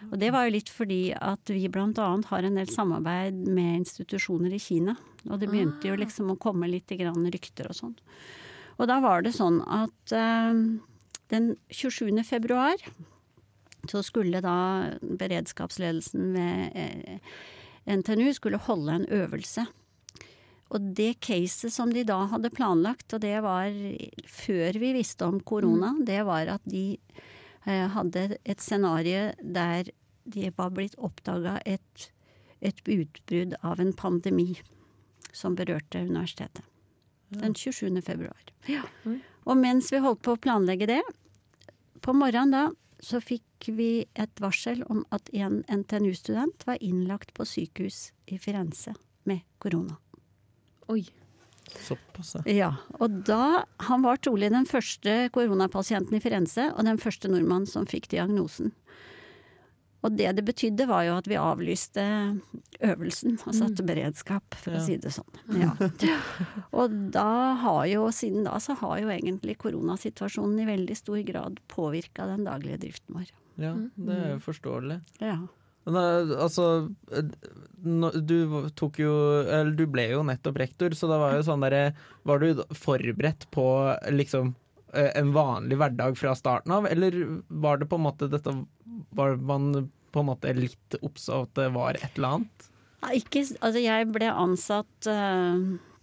Og 0.07 0.15
det 0.21 0.29
var 0.31 0.45
jo 0.45 0.53
litt 0.55 0.69
fordi 0.71 1.01
at 1.11 1.51
vi 1.51 1.67
bl.a. 1.71 2.09
har 2.29 2.47
en 2.47 2.59
del 2.59 2.69
samarbeid 2.71 3.39
med 3.49 3.81
institusjoner 3.81 4.53
i 4.55 4.61
Kina. 4.61 4.95
Og 5.27 5.41
det 5.41 5.49
begynte 5.51 5.89
jo 5.89 5.97
ah. 5.97 6.01
liksom 6.03 6.31
å 6.31 6.39
komme 6.39 6.69
litt 6.71 6.91
rykter 6.93 7.67
og 7.67 7.75
sånn. 7.75 7.97
Og 8.77 8.89
da 8.89 8.99
var 9.03 9.25
det 9.25 9.35
sånn 9.37 9.59
at 9.63 10.13
uh, 10.13 10.53
den 11.33 11.51
27. 11.73 12.11
februar 12.27 12.81
så 13.87 14.03
skulle 14.03 14.43
da 14.43 14.57
beredskapsledelsen 15.01 16.31
ved 16.35 16.75
eh, 16.75 17.19
NTNU 17.87 18.33
skulle 18.35 18.59
holde 18.59 18.97
en 18.97 19.05
øvelse 19.15 19.63
og 20.73 20.91
det 20.97 21.19
caset 21.23 21.71
som 21.71 21.91
de 21.93 22.03
da 22.07 22.19
hadde 22.31 22.51
planlagt, 22.51 23.13
og 23.15 23.23
det 23.23 23.37
var 23.45 23.71
før 24.27 24.79
vi 24.81 24.93
visste 24.97 25.27
om 25.27 25.39
korona, 25.39 25.93
mm. 25.95 26.03
det 26.07 26.19
var 26.27 26.51
at 26.57 26.65
de 26.67 26.97
eh, 27.63 27.87
hadde 27.93 28.27
et 28.43 28.63
scenario 28.63 29.29
der 29.39 29.93
de 30.27 30.49
var 30.57 30.73
blitt 30.75 30.97
oppdaga 30.99 31.55
et, 31.63 32.09
et 32.59 32.81
utbrudd 32.83 33.55
av 33.63 33.79
en 33.79 33.93
pandemi 33.95 34.57
som 35.31 35.55
berørte 35.55 36.03
universitetet. 36.03 36.65
Den 37.29 37.55
27. 37.55 38.01
februar. 38.01 38.51
Ja. 38.71 38.83
Og 39.47 39.57
mens 39.59 39.91
vi 39.91 39.99
holdt 40.03 40.23
på 40.23 40.35
å 40.35 40.41
planlegge 40.41 40.87
det, 40.89 41.01
på 42.03 42.13
morgenen 42.15 42.53
da, 42.53 42.63
så 43.03 43.19
fikk 43.21 43.69
vi 43.77 44.05
et 44.17 44.41
varsel 44.41 44.83
om 44.91 45.03
at 45.13 45.29
en 45.35 45.61
NTNU-student 45.67 46.65
var 46.67 46.81
innlagt 46.83 47.33
på 47.37 47.45
sykehus 47.45 48.11
i 48.31 48.39
Firenze 48.41 48.95
med 49.27 49.43
korona. 49.61 49.97
Oi. 50.91 51.03
Såpass, 51.67 52.37
ja. 52.47 52.69
Og 53.03 53.23
da 53.27 53.65
Han 53.89 54.05
var 54.05 54.21
trolig 54.23 54.47
den 54.53 54.65
første 54.65 55.27
koronapasienten 55.35 56.15
i 56.15 56.21
Firenze, 56.23 56.69
og 56.73 56.87
den 56.87 56.99
første 57.01 57.27
nordmannen 57.27 57.67
som 57.67 57.87
fikk 57.89 58.07
diagnosen. 58.13 58.71
Og 60.07 60.15
det 60.15 60.29
det 60.37 60.45
betydde, 60.47 60.87
var 60.87 61.03
jo 61.03 61.17
at 61.19 61.27
vi 61.27 61.35
avlyste 61.39 62.03
øvelsen 62.79 63.35
og 63.41 63.51
satte 63.51 63.83
mm. 63.83 63.89
beredskap, 63.89 64.55
for 64.55 64.77
ja. 64.77 64.79
å 64.79 64.85
si 64.85 64.95
det 65.03 65.11
sånn. 65.15 65.41
Ja. 65.59 65.73
Og 66.79 66.95
da 67.13 67.27
har 67.63 67.83
jo, 67.91 68.07
siden 68.15 68.47
da, 68.47 68.55
så 68.63 68.77
har 68.79 69.01
jo 69.03 69.11
egentlig 69.11 69.57
koronasituasjonen 69.59 70.63
i 70.63 70.69
veldig 70.69 70.97
stor 70.97 71.19
grad 71.27 71.59
påvirka 71.71 72.29
den 72.29 72.47
daglige 72.47 72.79
driften 72.85 73.19
vår. 73.19 73.33
Ja, 73.57 73.73
det 73.97 74.17
er 74.21 74.35
jo 74.35 74.41
forståelig. 74.45 75.01
Ja. 75.19 75.39
Men 75.87 76.31
altså 76.35 76.89
Du 77.79 78.37
tok 78.75 78.99
jo 78.99 79.11
Eller 79.45 79.71
du 79.77 79.85
ble 79.89 80.09
jo 80.11 80.23
nettopp 80.27 80.59
rektor, 80.59 80.91
så 80.97 81.09
da 81.09 81.19
var 81.21 81.37
jo 81.37 81.45
sånn 81.47 81.63
derre 81.63 81.93
Var 82.27 82.43
du 82.43 82.63
forberedt 82.75 83.47
på 83.55 83.67
liksom 84.11 84.51
eh, 84.93 85.13
en 85.15 85.31
vanlig 85.35 85.79
hverdag 85.79 86.19
fra 86.19 86.35
starten 86.35 86.75
av, 86.75 86.89
eller 86.91 87.15
var 87.47 87.79
det 87.79 87.87
på 87.89 87.99
en 87.99 88.07
måte 88.09 88.29
dette 88.31 88.53
Var 89.15 89.39
man 89.39 89.87
på 90.11 90.23
en 90.23 90.29
måte 90.31 90.53
litt 90.57 90.97
obs 91.01 91.27
av 91.33 91.47
at 91.47 91.53
det 91.59 91.67
var 91.75 91.99
et 91.99 92.17
eller 92.17 92.39
annet? 92.39 92.69
Ikke, 93.13 93.43
altså 93.61 93.81
jeg 93.81 94.07
ble 94.09 94.29
ansatt 94.31 95.07
uh, 95.11 95.59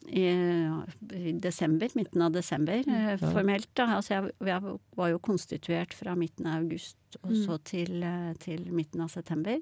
i, 0.07 0.25
i, 0.25 1.33
desember, 1.43 1.91
midten 1.99 2.23
av 2.23 2.37
desember, 2.37 2.85
uh, 2.87 3.17
formelt. 3.33 3.69
Da. 3.75 3.89
Altså 3.97 4.15
jeg, 4.15 4.37
jeg, 4.47 4.77
var 5.01 5.11
jo 5.11 5.21
konstituert 5.25 5.97
fra 5.97 6.15
midten 6.19 6.49
av 6.49 6.63
august 6.63 7.19
og 7.23 7.35
så 7.35 7.59
mm. 7.59 7.65
til, 7.67 7.93
uh, 8.07 8.31
til, 8.43 8.69
midten 8.73 9.05
av 9.05 9.11
september. 9.13 9.59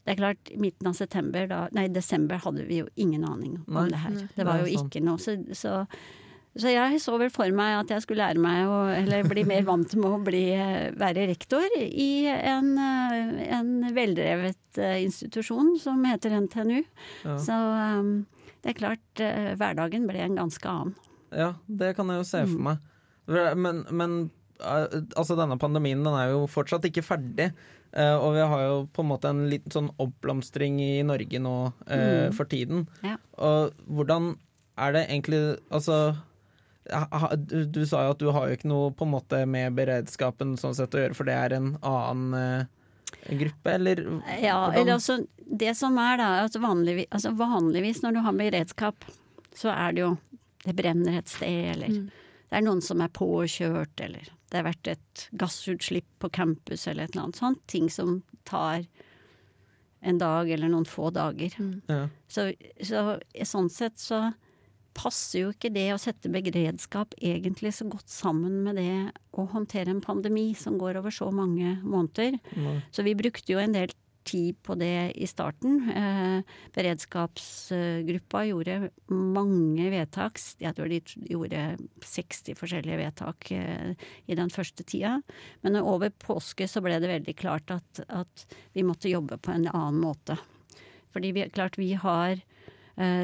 Det 0.00 0.14
er 0.14 0.18
klart, 0.22 0.50
midten 0.56 0.88
av 0.88 0.96
september, 0.96 1.44
da, 1.50 1.60
nei, 1.76 1.86
desember 1.92 2.40
hadde 2.40 2.64
vi 2.66 2.80
jo 2.80 2.88
ingen 2.96 3.26
aning 3.28 3.58
om 3.66 3.82
nei, 3.82 3.90
det 3.92 4.00
her. 4.00 4.18
Det 4.38 4.48
var 4.48 4.64
jo 4.64 4.80
ikke 4.80 5.04
noe. 5.04 5.20
Så, 5.20 5.36
så 5.52 5.82
så 6.58 6.72
jeg 6.72 6.98
så 6.98 7.14
vel 7.20 7.30
for 7.30 7.52
meg 7.54 7.76
at 7.78 7.92
jeg 7.94 8.02
skulle 8.02 8.24
lære 8.26 8.42
meg 8.42 8.66
å 8.66 8.80
Eller 8.90 9.26
bli 9.28 9.44
mer 9.46 9.62
vant 9.68 9.92
med 9.94 10.08
å 10.08 10.18
bli, 10.24 10.44
være 10.98 11.28
rektor 11.30 11.76
i 11.78 12.26
en, 12.26 12.72
en 12.74 13.70
veldrevet 13.94 14.80
eh, 14.82 14.98
institusjon 15.04 15.76
som 15.78 16.02
heter 16.08 16.34
NTNU. 16.42 16.80
Ja. 17.22 17.36
Så 17.38 17.54
um, 17.54 18.10
det 18.60 18.74
er 18.74 18.80
klart, 18.80 19.22
hverdagen 19.60 20.08
ble 20.10 20.24
en 20.24 20.36
ganske 20.36 20.66
annen. 20.68 20.96
Ja, 21.30 21.54
det 21.70 21.94
kan 21.96 22.10
jeg 22.10 22.20
jo 22.20 22.26
se 22.28 22.42
for 22.42 22.58
mm. 22.58 22.66
meg. 22.66 22.86
Men, 23.56 23.84
men 23.94 24.16
altså 25.14 25.36
denne 25.38 25.56
pandemien 25.62 26.02
den 26.02 26.16
er 26.18 26.34
jo 26.34 26.48
fortsatt 26.50 26.84
ikke 26.90 27.06
ferdig. 27.06 27.52
Og 27.94 28.34
vi 28.34 28.42
har 28.52 28.64
jo 28.66 28.74
på 28.92 29.04
en 29.04 29.08
måte 29.10 29.30
en 29.30 29.46
liten 29.50 29.72
sånn 29.72 29.88
oppblomstring 30.02 30.76
i 30.82 30.92
Norge 31.06 31.40
nå 31.42 31.54
mm. 31.86 32.34
for 32.36 32.50
tiden. 32.50 32.84
Ja. 33.06 33.16
Og 33.38 33.72
hvordan 33.86 34.34
er 34.80 34.94
det 34.96 35.06
egentlig 35.08 35.40
Altså 35.70 35.96
du, 37.36 37.86
sa 37.86 38.04
jo 38.06 38.14
at 38.14 38.20
du 38.22 38.30
har 38.32 38.48
jo 38.48 38.56
ikke 38.56 38.70
noe 38.70 38.92
på 38.96 39.06
en 39.06 39.12
måte 39.12 39.42
med 39.46 39.76
beredskapen 39.76 40.56
sånn 40.60 40.76
sett 40.78 40.94
å 40.96 41.02
gjøre, 41.02 41.16
for 41.18 41.28
det 41.28 41.36
er 41.36 41.54
en 41.58 41.74
annen 41.86 42.32
uh, 42.34 43.28
gruppe, 43.28 43.74
eller? 43.74 44.02
Ja, 44.40 44.72
eller 44.72 44.96
altså 44.96 45.20
det 45.50 45.74
som 45.78 45.98
er 45.98 46.18
da, 46.20 46.30
altså 46.46 46.62
vanligvis, 46.62 47.10
altså 47.10 47.34
vanligvis, 47.36 48.02
når 48.02 48.16
du 48.16 48.22
har 48.24 48.38
beredskap, 48.38 49.06
så 49.56 49.72
er 49.74 49.96
det 49.96 50.06
jo 50.06 50.16
Det 50.60 50.74
brenner 50.76 51.14
et 51.16 51.30
sted, 51.32 51.70
eller 51.72 51.88
mm. 51.88 52.08
det 52.50 52.56
er 52.58 52.64
noen 52.66 52.82
som 52.84 53.00
er 53.00 53.08
påkjørt, 53.16 54.00
eller 54.04 54.26
det 54.52 54.58
har 54.58 54.66
vært 54.66 54.90
et 54.92 55.22
gassutslipp 55.40 56.08
på 56.20 56.28
campus, 56.28 56.84
eller 56.84 57.06
et 57.06 57.14
eller 57.14 57.22
annet 57.22 57.38
sånt. 57.40 57.62
Ting 57.64 57.86
som 57.88 58.18
tar 58.44 58.84
en 60.00 60.18
dag 60.20 60.50
eller 60.50 60.68
noen 60.68 60.84
få 60.84 61.08
dager. 61.16 61.54
Mm. 61.56 61.80
Ja. 61.88 62.02
Så, 62.28 62.50
så 62.84 63.16
sånn 63.48 63.70
sett 63.72 63.96
så 64.02 64.20
passer 64.96 65.44
jo 65.44 65.54
ikke 65.54 65.72
det 65.72 65.88
å 65.94 66.00
sette 66.00 66.30
beredskap 66.32 67.14
egentlig 67.20 67.72
så 67.76 67.86
godt 67.90 68.10
sammen 68.10 68.60
med 68.66 68.78
det 68.80 68.94
å 69.38 69.46
håndtere 69.52 69.92
en 69.92 70.04
pandemi 70.04 70.50
som 70.58 70.78
går 70.80 71.00
over 71.00 71.14
så 71.14 71.30
mange 71.34 71.78
måneder. 71.82 72.38
Nei. 72.56 72.76
Så 72.94 73.06
vi 73.06 73.16
brukte 73.18 73.54
jo 73.54 73.62
en 73.62 73.76
del 73.76 73.94
tid 74.30 74.58
på 74.62 74.74
det 74.78 75.12
i 75.16 75.26
starten. 75.28 75.78
Eh, 75.90 76.42
beredskapsgruppa 76.76 78.44
gjorde 78.48 78.90
mange 79.08 79.88
vedtak. 79.92 80.40
Jeg 80.60 80.76
tror 80.76 80.92
de 80.92 81.00
gjorde 81.30 81.64
60 82.04 82.58
forskjellige 82.58 83.00
vedtak 83.00 83.50
eh, 83.56 83.96
i 84.26 84.38
den 84.38 84.52
første 84.52 84.84
tida. 84.84 85.18
Men 85.64 85.80
over 85.80 86.12
påske 86.12 86.68
så 86.70 86.82
ble 86.84 87.00
det 87.00 87.10
veldig 87.10 87.36
klart 87.40 87.72
at, 87.74 88.04
at 88.08 88.46
vi 88.76 88.86
måtte 88.86 89.12
jobbe 89.12 89.40
på 89.40 89.54
en 89.54 89.68
annen 89.72 90.00
måte. 90.02 90.38
Fordi 91.14 91.32
vi, 91.34 91.48
klart 91.50 91.78
vi 91.80 91.94
har 91.98 92.38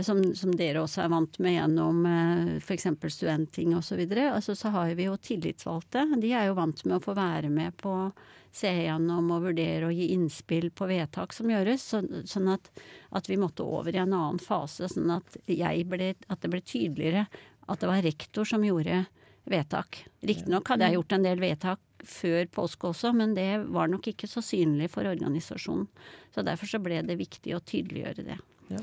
som, 0.06 0.23
som, 0.38 0.54
dere 0.56 0.80
også 0.85 1.02
er 1.04 1.12
vant 1.12 1.38
med 1.42 1.56
gjennom 1.56 2.06
eh, 2.08 2.54
f.eks. 2.62 2.87
studenting 3.12 3.75
osv. 3.76 3.88
Så, 3.88 3.99
videre. 4.00 4.30
altså, 4.32 4.54
så 4.54 4.73
har 4.75 4.94
vi 4.96 5.08
jo 5.08 5.16
tillitsvalgte. 5.16 6.06
De 6.23 6.32
er 6.32 6.49
jo 6.49 6.58
vant 6.58 6.85
med 6.87 6.99
å 6.99 7.02
få 7.02 7.16
være 7.18 7.50
med 7.52 7.76
på 7.80 7.92
å 8.06 8.11
se 8.56 8.70
gjennom 8.73 9.28
og 9.35 9.50
vurdere 9.50 9.90
og 9.90 9.96
gi 9.96 10.08
innspill 10.14 10.70
på 10.73 10.88
vedtak 10.88 11.35
som 11.37 11.50
gjøres. 11.52 11.85
Så, 11.92 12.00
sånn 12.28 12.49
at, 12.54 12.70
at, 13.11 13.28
vi 13.28 13.38
måtte 13.40 13.66
over 13.66 13.92
i 13.92 14.00
en 14.00 14.14
annen 14.16 14.40
fase, 14.40 14.88
sånn 14.92 15.12
at, 15.18 15.37
ble, 15.44 16.14
at 16.14 16.42
det 16.42 16.52
ble 16.52 16.62
tydeligere 16.64 17.26
at 17.66 17.82
det 17.82 17.90
var 17.90 18.04
rektor 18.06 18.49
som 18.49 18.64
gjorde 18.64 19.04
vedtak. 19.46 20.04
Riktignok 20.26 20.73
hadde 20.73 20.88
jeg 20.88 20.99
gjort 20.99 21.14
en 21.16 21.26
del 21.26 21.42
vedtak 21.42 21.82
før 22.06 22.46
påske 22.52 22.90
også, 22.90 23.12
men 23.16 23.35
det 23.37 23.50
var 23.75 23.90
nok 23.90 24.08
ikke 24.12 24.28
så 24.30 24.42
synlig 24.44 24.90
for 24.94 25.08
organisasjonen. 25.08 25.87
Så 26.35 26.44
derfor 26.46 26.70
så 26.70 26.80
ble 26.82 27.00
det 27.06 27.18
viktig 27.18 27.54
å 27.56 27.62
tydeliggjøre 27.64 28.26
det. 28.26 28.38
Ja. 28.70 28.80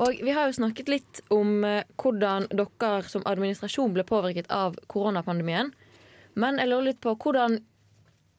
Og 0.00 0.20
vi 0.24 0.32
har 0.32 0.48
jo 0.48 0.56
snakket 0.56 0.88
litt 0.88 1.20
om 1.34 1.64
eh, 1.66 1.84
hvordan 2.00 2.48
dere 2.54 3.08
som 3.10 3.26
administrasjon 3.28 3.92
ble 3.92 4.04
påvirket 4.08 4.48
av 4.54 4.78
koronapandemien. 4.88 5.72
Men 6.40 6.60
jeg 6.60 6.70
lurer 6.70 6.90
litt 6.90 7.02
på 7.04 7.16
hvordan 7.20 7.58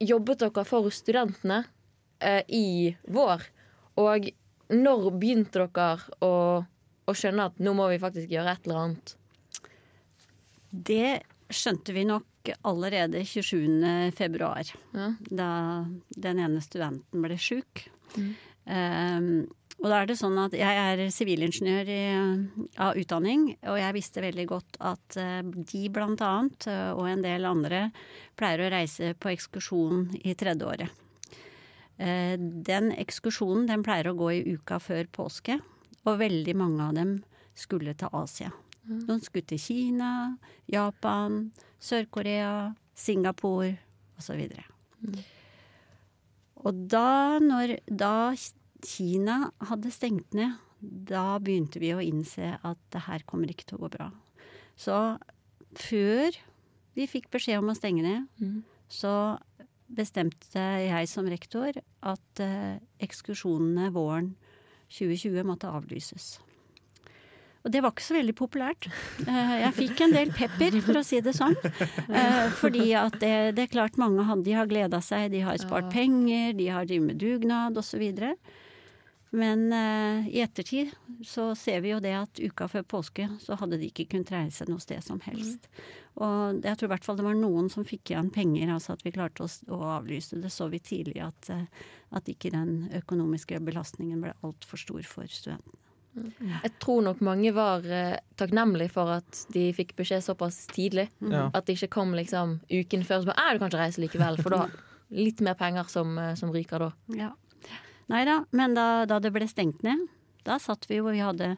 jobbet 0.02 0.42
dere 0.42 0.66
for 0.66 0.90
studentene 0.94 1.64
eh, 2.24 2.42
i 2.48 2.96
vår? 3.14 3.46
Og 4.02 4.32
når 4.74 5.08
begynte 5.22 5.68
dere 5.68 6.18
å, 6.26 6.34
å, 6.64 7.14
skjønne 7.14 7.52
at 7.52 7.62
nå 7.62 7.76
må 7.78 7.92
vi 7.92 8.02
faktisk 8.02 8.32
gjøre 8.32 8.56
et 8.56 8.68
eller 8.68 8.84
annet? 8.86 9.16
Det 10.72 11.08
skjønte 11.52 11.94
vi 11.94 12.08
nok 12.08 12.54
allerede 12.66 13.22
27. 13.28 14.14
februar, 14.18 14.66
ja. 14.96 15.12
da 15.30 15.50
den 16.16 16.40
ene 16.42 16.62
studenten 16.64 17.22
ble 17.22 17.38
sjuk. 17.38 17.84
Mm. 18.16 18.32
Um, 18.72 19.28
og 19.82 19.88
da 19.90 20.00
er 20.02 20.10
det 20.12 20.18
sånn 20.20 20.38
at 20.38 20.54
jeg 20.54 20.82
er 20.82 21.00
sivilingeniør 21.10 21.88
av 22.86 22.98
utdanning, 23.02 23.48
og 23.66 23.80
jeg 23.82 23.96
visste 23.98 24.22
veldig 24.22 24.46
godt 24.52 24.78
at 24.92 25.18
eh, 25.18 25.42
de 25.42 25.82
blant 25.94 26.22
annet, 26.22 26.68
eh, 26.70 26.92
og 26.94 27.08
en 27.10 27.24
del 27.26 27.48
andre, 27.50 27.88
pleier 28.38 28.62
å 28.62 28.70
reise 28.76 29.16
på 29.18 29.32
ekskursjon 29.34 30.06
i 30.22 30.36
tredjeåret. 30.38 31.02
Eh, 31.98 32.38
den 32.38 32.92
ekskursjonen 32.94 33.66
den 33.72 33.86
pleier 33.86 34.12
å 34.12 34.18
gå 34.22 34.30
i 34.38 34.44
uka 34.54 34.78
før 34.82 35.10
påske, 35.18 35.58
og 36.06 36.22
veldig 36.22 36.56
mange 36.62 36.86
av 36.86 36.96
dem 36.98 37.18
skulle 37.58 37.98
til 37.98 38.14
Asia. 38.22 38.54
Mm. 38.86 39.04
Noen 39.10 39.26
skulle 39.26 39.50
til 39.50 39.62
Kina, 39.62 40.14
Japan, 40.70 41.48
Sør-Korea, 41.82 42.72
Singapore 42.94 43.76
osv. 44.22 44.46
Mm. 45.02 45.22
Og 46.62 46.88
da, 46.90 47.40
når, 47.42 47.80
da 47.90 48.16
Kina 48.86 49.52
hadde 49.70 49.92
stengt 49.94 50.36
ned, 50.38 50.58
da 50.82 51.38
begynte 51.42 51.82
vi 51.82 51.94
å 51.94 52.02
innse 52.02 52.56
at 52.58 52.80
det 52.94 53.06
her 53.06 53.26
kommer 53.30 53.52
ikke 53.52 53.68
til 53.70 53.78
å 53.78 53.86
gå 53.86 53.92
bra. 53.98 54.10
Så 54.80 54.98
før 55.78 56.38
vi 56.98 57.08
fikk 57.08 57.30
beskjed 57.34 57.62
om 57.62 57.72
å 57.72 57.78
stenge 57.78 58.04
ned, 58.06 58.28
mm. 58.42 58.62
så 58.92 59.14
bestemte 59.92 60.64
jeg 60.86 61.10
som 61.12 61.28
rektor 61.30 61.76
at 61.76 62.44
eh, 62.44 62.80
ekskursjonene 63.04 63.92
våren 63.96 64.34
2020 64.92 65.46
måtte 65.48 65.72
avlyses. 65.72 66.38
Og 67.62 67.70
det 67.70 67.84
var 67.84 67.94
ikke 67.94 68.08
så 68.08 68.16
veldig 68.18 68.34
populært. 68.38 68.88
Eh, 69.28 69.54
jeg 69.62 69.76
fikk 69.78 70.02
en 70.02 70.16
del 70.16 70.32
pepper, 70.34 70.80
for 70.82 70.98
å 70.98 71.06
si 71.06 71.22
det 71.22 71.36
sånn. 71.38 71.58
Eh, 72.12 72.48
fordi 72.58 72.90
at 72.98 73.20
det, 73.22 73.36
det 73.56 73.68
er 73.68 73.72
klart 73.72 74.00
mange 74.02 74.26
de 74.44 74.56
har 74.58 74.68
gleda 74.70 75.00
seg, 75.06 75.30
de 75.32 75.44
har 75.46 75.60
spart 75.62 75.92
penger, 75.94 76.56
de 76.58 76.68
har 76.74 76.88
drevet 76.90 77.12
med 77.12 77.22
dugnad 77.22 77.78
osv. 77.78 78.02
Men 79.32 79.74
eh, 79.74 80.28
i 80.28 80.42
ettertid 80.44 80.92
så 81.24 81.54
ser 81.56 81.80
vi 81.82 81.94
jo 81.94 82.02
det 82.04 82.12
at 82.20 82.40
uka 82.40 82.68
før 82.68 82.84
påske 82.98 83.30
så 83.40 83.56
hadde 83.62 83.78
de 83.80 83.88
ikke 83.88 84.10
kunnet 84.12 84.32
reise 84.34 84.66
noe 84.68 84.84
sted 84.84 85.00
som 85.06 85.22
helst. 85.24 85.70
Mm. 85.72 85.84
Og 86.26 86.66
jeg 86.68 86.80
tror 86.80 86.90
i 86.90 86.92
hvert 86.92 87.06
fall 87.08 87.20
det 87.20 87.26
var 87.30 87.38
noen 87.40 87.70
som 87.72 87.86
fikk 87.88 88.12
igjen 88.12 88.32
penger, 88.36 88.74
altså 88.74 88.98
at 88.98 89.06
vi 89.06 89.14
klarte 89.16 89.46
å, 89.46 89.52
å 89.72 89.80
avlyse. 89.96 90.40
Det 90.44 90.52
så 90.52 90.68
vi 90.74 90.82
tidlig 90.84 91.22
at, 91.24 91.48
uh, 91.48 91.86
at 92.18 92.28
ikke 92.28 92.52
den 92.52 92.90
økonomiske 93.00 93.62
belastningen 93.64 94.20
ble 94.26 94.34
altfor 94.44 94.82
stor 94.82 95.08
for 95.08 95.32
studentene. 95.32 95.80
Mm. 96.12 96.34
Jeg 96.52 96.74
tror 96.84 97.06
nok 97.06 97.22
mange 97.24 97.54
var 97.56 97.86
eh, 97.88 98.18
takknemlige 98.36 98.92
for 98.92 99.14
at 99.14 99.46
de 99.56 99.70
fikk 99.72 99.94
beskjed 99.96 100.26
såpass 100.26 100.66
tidlig. 100.76 101.08
Mm. 101.24 101.54
At 101.56 101.70
det 101.70 101.78
ikke 101.78 101.94
kom 101.96 102.12
liksom 102.20 102.58
uken 102.68 103.08
før 103.08 103.24
så 103.24 103.32
bare, 103.32 103.54
du 103.56 103.64
kan 103.64 103.72
ikke 103.72 103.80
reise 103.80 104.04
likevel, 104.04 104.42
for 104.44 104.58
da 104.58 104.66
litt 105.16 105.40
mer 105.44 105.56
penger 105.60 105.88
som, 105.92 106.20
som 106.40 106.52
ryker 106.52 106.84
da. 106.84 106.92
Ja. 107.16 107.32
Nei 108.12 108.26
da, 108.28 108.42
men 108.52 108.76
da, 108.76 109.06
da, 109.08 109.20
det 109.24 109.32
ble 109.32 109.48
stengt 109.48 109.86
ned, 109.88 110.04
da 110.44 110.58
satt 110.60 110.90
vi 110.90 111.00
jo 111.00 111.08
og 111.08 111.16
vi 111.16 111.24
hadde, 111.24 111.54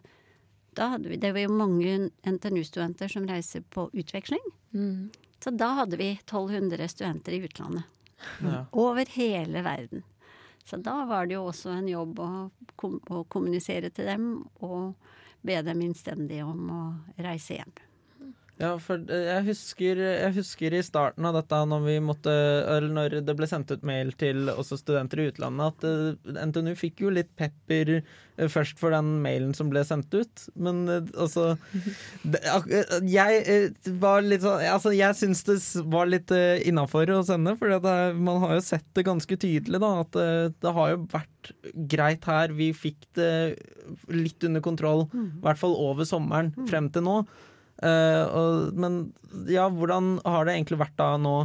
hadde 0.77 1.10
vi, 1.10 1.17
Det 1.17 1.33
var 1.33 1.48
jo 1.48 1.55
mange 1.57 2.10
NTNU-studenter 2.29 3.10
som 3.10 3.25
reiser 3.29 3.65
på 3.74 3.88
utveksling. 3.93 4.43
Mm. 4.74 5.10
Så 5.43 5.51
da 5.51 5.72
hadde 5.81 5.98
vi 5.98 6.12
1200 6.13 6.88
studenter 6.88 7.36
i 7.36 7.41
utlandet. 7.48 7.89
Ja. 8.39 8.65
Over 8.72 9.10
hele 9.17 9.63
verden. 9.65 10.03
Så 10.63 10.77
da 10.77 11.05
var 11.05 11.27
det 11.27 11.36
jo 11.36 11.48
også 11.50 11.74
en 11.74 11.89
jobb 11.91 12.22
å, 12.24 12.29
kom, 12.79 13.00
å 13.12 13.25
kommunisere 13.27 13.89
til 13.91 14.07
dem 14.07 14.29
og 14.63 14.93
be 15.43 15.57
dem 15.65 15.81
innstendig 15.83 16.39
om 16.45 16.69
å 16.72 16.83
reise 17.25 17.57
hjem. 17.57 17.74
Ja, 18.63 18.74
for 18.82 19.01
eh, 19.12 19.27
jeg 19.27 19.46
husker, 19.50 20.00
jeg 20.00 20.34
husker, 20.38 20.75
i 20.75 20.84
starten 20.86 21.25
av 21.27 21.36
dette, 21.36 21.60
når, 21.70 21.86
vi 21.88 21.96
måtte, 22.03 22.34
når 22.88 23.20
det 23.27 23.36
ble 23.38 23.50
sendt 23.50 23.74
ut 23.74 23.84
mail 23.88 24.13
til 24.20 24.51
også 24.53 24.79
studenter 24.79 25.20
i 25.20 25.29
utlandet, 25.32 25.74
at 25.74 25.88
eh, 25.89 26.43
NTNU 26.50 26.74
fikk 26.79 27.03
jo 27.03 27.12
litt 27.13 27.32
pepper 27.39 27.98
uh, 28.00 28.48
først 28.51 28.79
for 28.79 28.96
den 28.96 29.17
mailen 29.24 29.53
som 29.58 29.72
ble 29.74 29.84
sendt 29.88 30.13
ut. 30.15 30.46
Men 30.55 30.86
altså 30.89 31.53
Jeg 32.24 33.70
var 34.01 34.24
litt 34.25 34.41
sånn 34.46 34.63
Altså, 34.74 34.93
jeg 34.96 35.17
syns 35.20 35.43
det 35.48 35.58
var 35.93 36.10
litt 36.10 36.32
innafor 36.34 37.12
å 37.13 37.22
sende, 37.27 37.55
for 37.60 37.74
man 38.17 38.41
har 38.46 38.58
jo 38.58 38.65
sett 38.65 38.88
det 38.98 39.05
ganske 39.08 39.38
tydelig, 39.38 39.82
da. 39.84 39.91
At 40.03 40.17
det 40.63 40.75
har 40.77 40.93
jo 40.96 41.05
vært 41.13 41.53
greit 41.91 42.25
her. 42.29 42.53
Vi 42.58 42.72
fikk 42.75 43.08
det 43.17 43.32
litt 44.13 44.43
under 44.48 44.63
kontroll, 44.63 45.08
mm. 45.12 45.25
i 45.41 45.43
hvert 45.46 45.60
fall 45.62 45.75
over 45.79 46.08
sommeren, 46.08 46.53
mm. 46.55 46.70
frem 46.72 46.89
til 46.93 47.05
nå. 47.05 47.17
Uh, 47.82 48.24
og, 48.30 48.77
men 48.77 49.00
ja, 49.50 49.65
hvordan 49.72 50.20
har 50.24 50.46
det 50.46 50.58
egentlig 50.58 50.80
vært 50.84 50.98
da 51.00 51.15
nå 51.18 51.38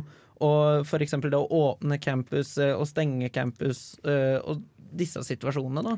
å 0.44 0.50
f.eks. 0.84 1.16
det 1.24 1.38
å 1.38 1.48
åpne 1.48 1.98
campus 2.02 2.52
uh, 2.60 2.76
og 2.76 2.86
stenge 2.90 3.30
campus 3.34 3.96
uh, 4.06 4.38
og 4.44 4.62
disse 4.98 5.22
situasjonene, 5.26 5.82
da? 5.88 5.96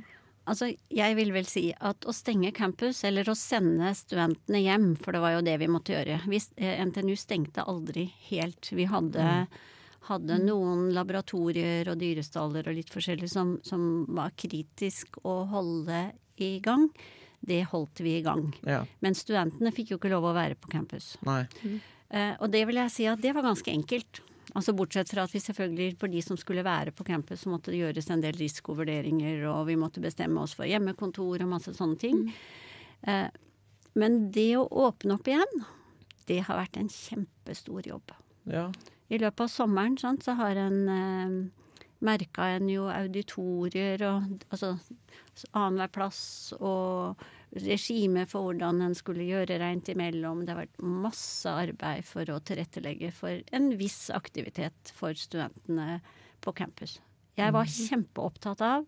Altså, 0.50 0.70
jeg 0.90 1.14
vil 1.18 1.34
vel 1.34 1.46
si 1.46 1.68
at 1.76 2.06
å 2.08 2.14
stenge 2.16 2.50
campus, 2.56 3.04
eller 3.06 3.28
å 3.28 3.36
sende 3.38 3.92
studentene 3.94 4.62
hjem, 4.64 4.88
for 4.98 5.14
det 5.14 5.20
var 5.22 5.36
jo 5.36 5.44
det 5.46 5.58
vi 5.60 5.68
måtte 5.70 5.94
gjøre 5.94 6.22
vi, 6.30 6.40
NTNU 6.58 7.12
stengte 7.18 7.66
aldri 7.70 8.08
helt. 8.30 8.72
Vi 8.74 8.88
hadde, 8.90 9.26
mm. 9.44 9.60
hadde 10.08 10.40
noen 10.42 10.88
laboratorier 10.96 11.92
og 11.92 12.00
dyrestaller 12.00 12.66
og 12.66 12.78
litt 12.80 12.90
forskjellig 12.90 13.30
som, 13.30 13.58
som 13.62 13.84
var 14.16 14.34
kritisk 14.40 15.20
å 15.22 15.42
holde 15.52 16.08
i 16.40 16.56
gang 16.64 16.88
det 17.40 17.62
holdt 17.70 18.02
vi 18.04 18.18
i 18.18 18.24
gang. 18.24 18.48
Ja. 18.68 18.82
Men 19.00 19.16
studentene 19.16 19.72
fikk 19.74 19.94
jo 19.94 20.00
ikke 20.00 20.12
lov 20.12 20.28
å 20.28 20.36
være 20.36 20.58
på 20.60 20.70
campus. 20.72 21.14
Mm. 21.24 21.78
Uh, 22.10 22.34
og 22.42 22.50
det 22.52 22.64
vil 22.68 22.80
jeg 22.82 22.92
si 22.92 23.06
at 23.08 23.22
det 23.22 23.32
var 23.36 23.46
ganske 23.46 23.72
enkelt. 23.72 24.22
Altså 24.58 24.74
Bortsett 24.74 25.12
fra 25.12 25.24
at 25.24 25.34
vi 25.34 25.40
selvfølgelig 25.42 25.94
for 26.00 26.10
de 26.10 26.20
som 26.26 26.38
skulle 26.38 26.64
være 26.66 26.92
på 26.96 27.06
campus, 27.06 27.44
så 27.44 27.52
måtte 27.52 27.70
det 27.72 27.84
gjøres 27.84 28.10
en 28.10 28.24
del 28.24 28.34
risikovurderinger, 28.38 29.44
og 29.50 29.68
vi 29.68 29.78
måtte 29.78 30.02
bestemme 30.02 30.42
oss 30.42 30.56
for 30.58 30.68
hjemmekontor 30.68 31.44
og 31.44 31.52
masse 31.52 31.74
sånne 31.76 32.00
ting. 32.00 32.24
Mm. 32.26 32.34
Uh, 33.06 33.28
men 34.00 34.18
det 34.34 34.52
å 34.58 34.66
åpne 34.86 35.16
opp 35.16 35.30
igjen, 35.30 35.62
det 36.28 36.42
har 36.46 36.60
vært 36.60 36.76
en 36.78 36.90
kjempestor 36.92 37.86
jobb. 37.88 38.12
Ja. 38.50 38.68
I 39.10 39.18
løpet 39.18 39.46
av 39.46 39.50
sommeren 39.50 39.96
sant, 39.98 40.26
så 40.26 40.36
har 40.38 40.58
en 40.60 40.80
uh, 40.86 41.38
merka 42.04 42.48
en 42.54 42.68
jo 42.70 42.88
auditorier 42.92 44.02
og 44.08 44.46
altså 44.50 44.74
annenhver 45.56 45.92
plass 45.92 46.22
og 46.58 47.20
regime 47.64 48.26
for 48.30 48.46
hvordan 48.46 48.82
en 48.84 48.96
skulle 48.96 49.26
gjøre 49.28 49.58
reint 49.62 49.88
imellom. 49.92 50.44
Det 50.44 50.54
har 50.54 50.62
vært 50.62 50.82
masse 50.84 51.50
arbeid 51.50 52.06
for 52.06 52.30
å 52.30 52.40
tilrettelegge 52.46 53.12
for 53.14 53.40
en 53.56 53.70
viss 53.80 54.08
aktivitet 54.14 54.92
for 54.96 55.16
studentene 55.18 56.00
på 56.40 56.54
campus. 56.56 56.98
Jeg 57.38 57.54
var 57.54 57.66
mhm. 57.66 57.88
kjempeopptatt 57.88 58.64
av 58.64 58.86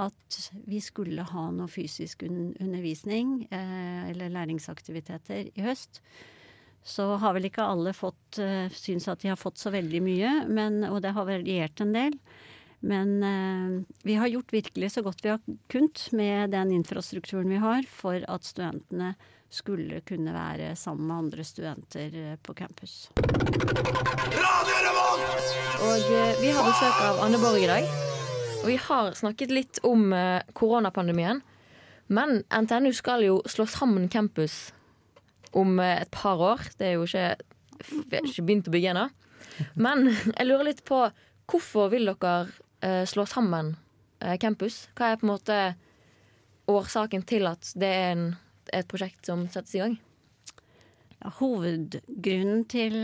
at 0.00 0.36
vi 0.64 0.80
skulle 0.80 1.26
ha 1.28 1.46
noe 1.52 1.68
fysisk 1.68 2.22
undervisning 2.24 3.42
eh, 3.52 4.10
eller 4.10 4.32
læringsaktiviteter 4.32 5.50
i 5.52 5.64
høst 5.66 6.00
så 6.82 7.14
har 7.20 7.34
vel 7.36 7.48
ikke 7.50 7.66
alle 7.66 7.92
fått 7.96 8.40
uh, 8.40 8.70
syns 8.72 9.08
at 9.10 9.20
de 9.22 9.30
har 9.32 9.40
fått 9.40 9.60
så 9.60 9.72
veldig 9.74 10.00
mye, 10.04 10.30
men, 10.48 10.82
og 10.88 11.02
det 11.04 11.12
har 11.16 11.28
variert 11.28 11.82
en 11.84 11.92
del. 11.96 12.16
Men 12.80 13.10
uh, 13.20 13.82
vi 14.06 14.16
har 14.16 14.30
gjort 14.32 14.54
virkelig 14.54 14.94
så 14.94 15.04
godt 15.04 15.20
vi 15.24 15.34
har 15.34 15.42
kunnet 15.72 16.06
med 16.16 16.54
den 16.56 16.72
infrastrukturen 16.72 17.52
vi 17.52 17.60
har, 17.60 17.84
for 17.84 18.24
at 18.24 18.48
studentene 18.48 19.12
skulle 19.50 20.00
kunne 20.06 20.32
være 20.32 20.72
sammen 20.78 21.08
med 21.10 21.16
andre 21.26 21.44
studenter 21.44 22.16
uh, 22.16 22.34
på 22.40 22.56
campus. 22.56 23.10
Og 25.80 26.08
vi 26.40 26.52
har 26.54 26.64
besøk 26.64 27.04
av 27.04 27.22
Anne 27.26 27.40
Borg 27.40 27.60
i 27.60 27.68
dag. 27.68 27.92
Og 28.60 28.66
vi 28.68 28.80
har 28.80 29.14
snakket 29.16 29.52
litt 29.52 29.78
om 29.88 30.10
koronapandemien. 30.52 31.40
Men 32.12 32.42
NTNU 32.52 32.90
skal 32.92 33.24
jo 33.24 33.38
slå 33.48 33.64
sammen 33.70 34.10
campus 34.12 34.66
om 35.56 35.78
eh, 35.80 36.02
et 36.02 36.10
par 36.14 36.40
år. 36.40 36.66
Det 36.78 36.88
er 36.88 36.96
jo 36.98 37.06
ikke, 37.06 37.36
ikke 38.22 38.46
begynt 38.46 38.70
å 38.70 38.74
bygge 38.74 38.92
ennå. 38.94 39.06
Men 39.74 40.10
jeg 40.36 40.48
lurer 40.48 40.70
litt 40.70 40.84
på 40.88 41.04
hvorfor 41.50 41.90
vil 41.90 42.12
dere 42.12 42.34
uh, 42.46 43.04
slå 43.08 43.26
sammen 43.28 43.74
uh, 44.22 44.36
campus? 44.40 44.84
Hva 44.94 45.10
er 45.10 45.18
på 45.18 45.26
en 45.26 45.32
måte 45.34 45.58
årsaken 46.70 47.26
til 47.26 47.48
at 47.50 47.72
det 47.74 47.90
er 47.90 48.12
en, 48.14 48.28
et 48.70 48.86
prosjekt 48.90 49.26
som 49.26 49.48
settes 49.50 49.74
i 49.74 49.82
gang? 49.82 49.98
Hovedgrunnen 51.40 52.62
til 52.70 52.94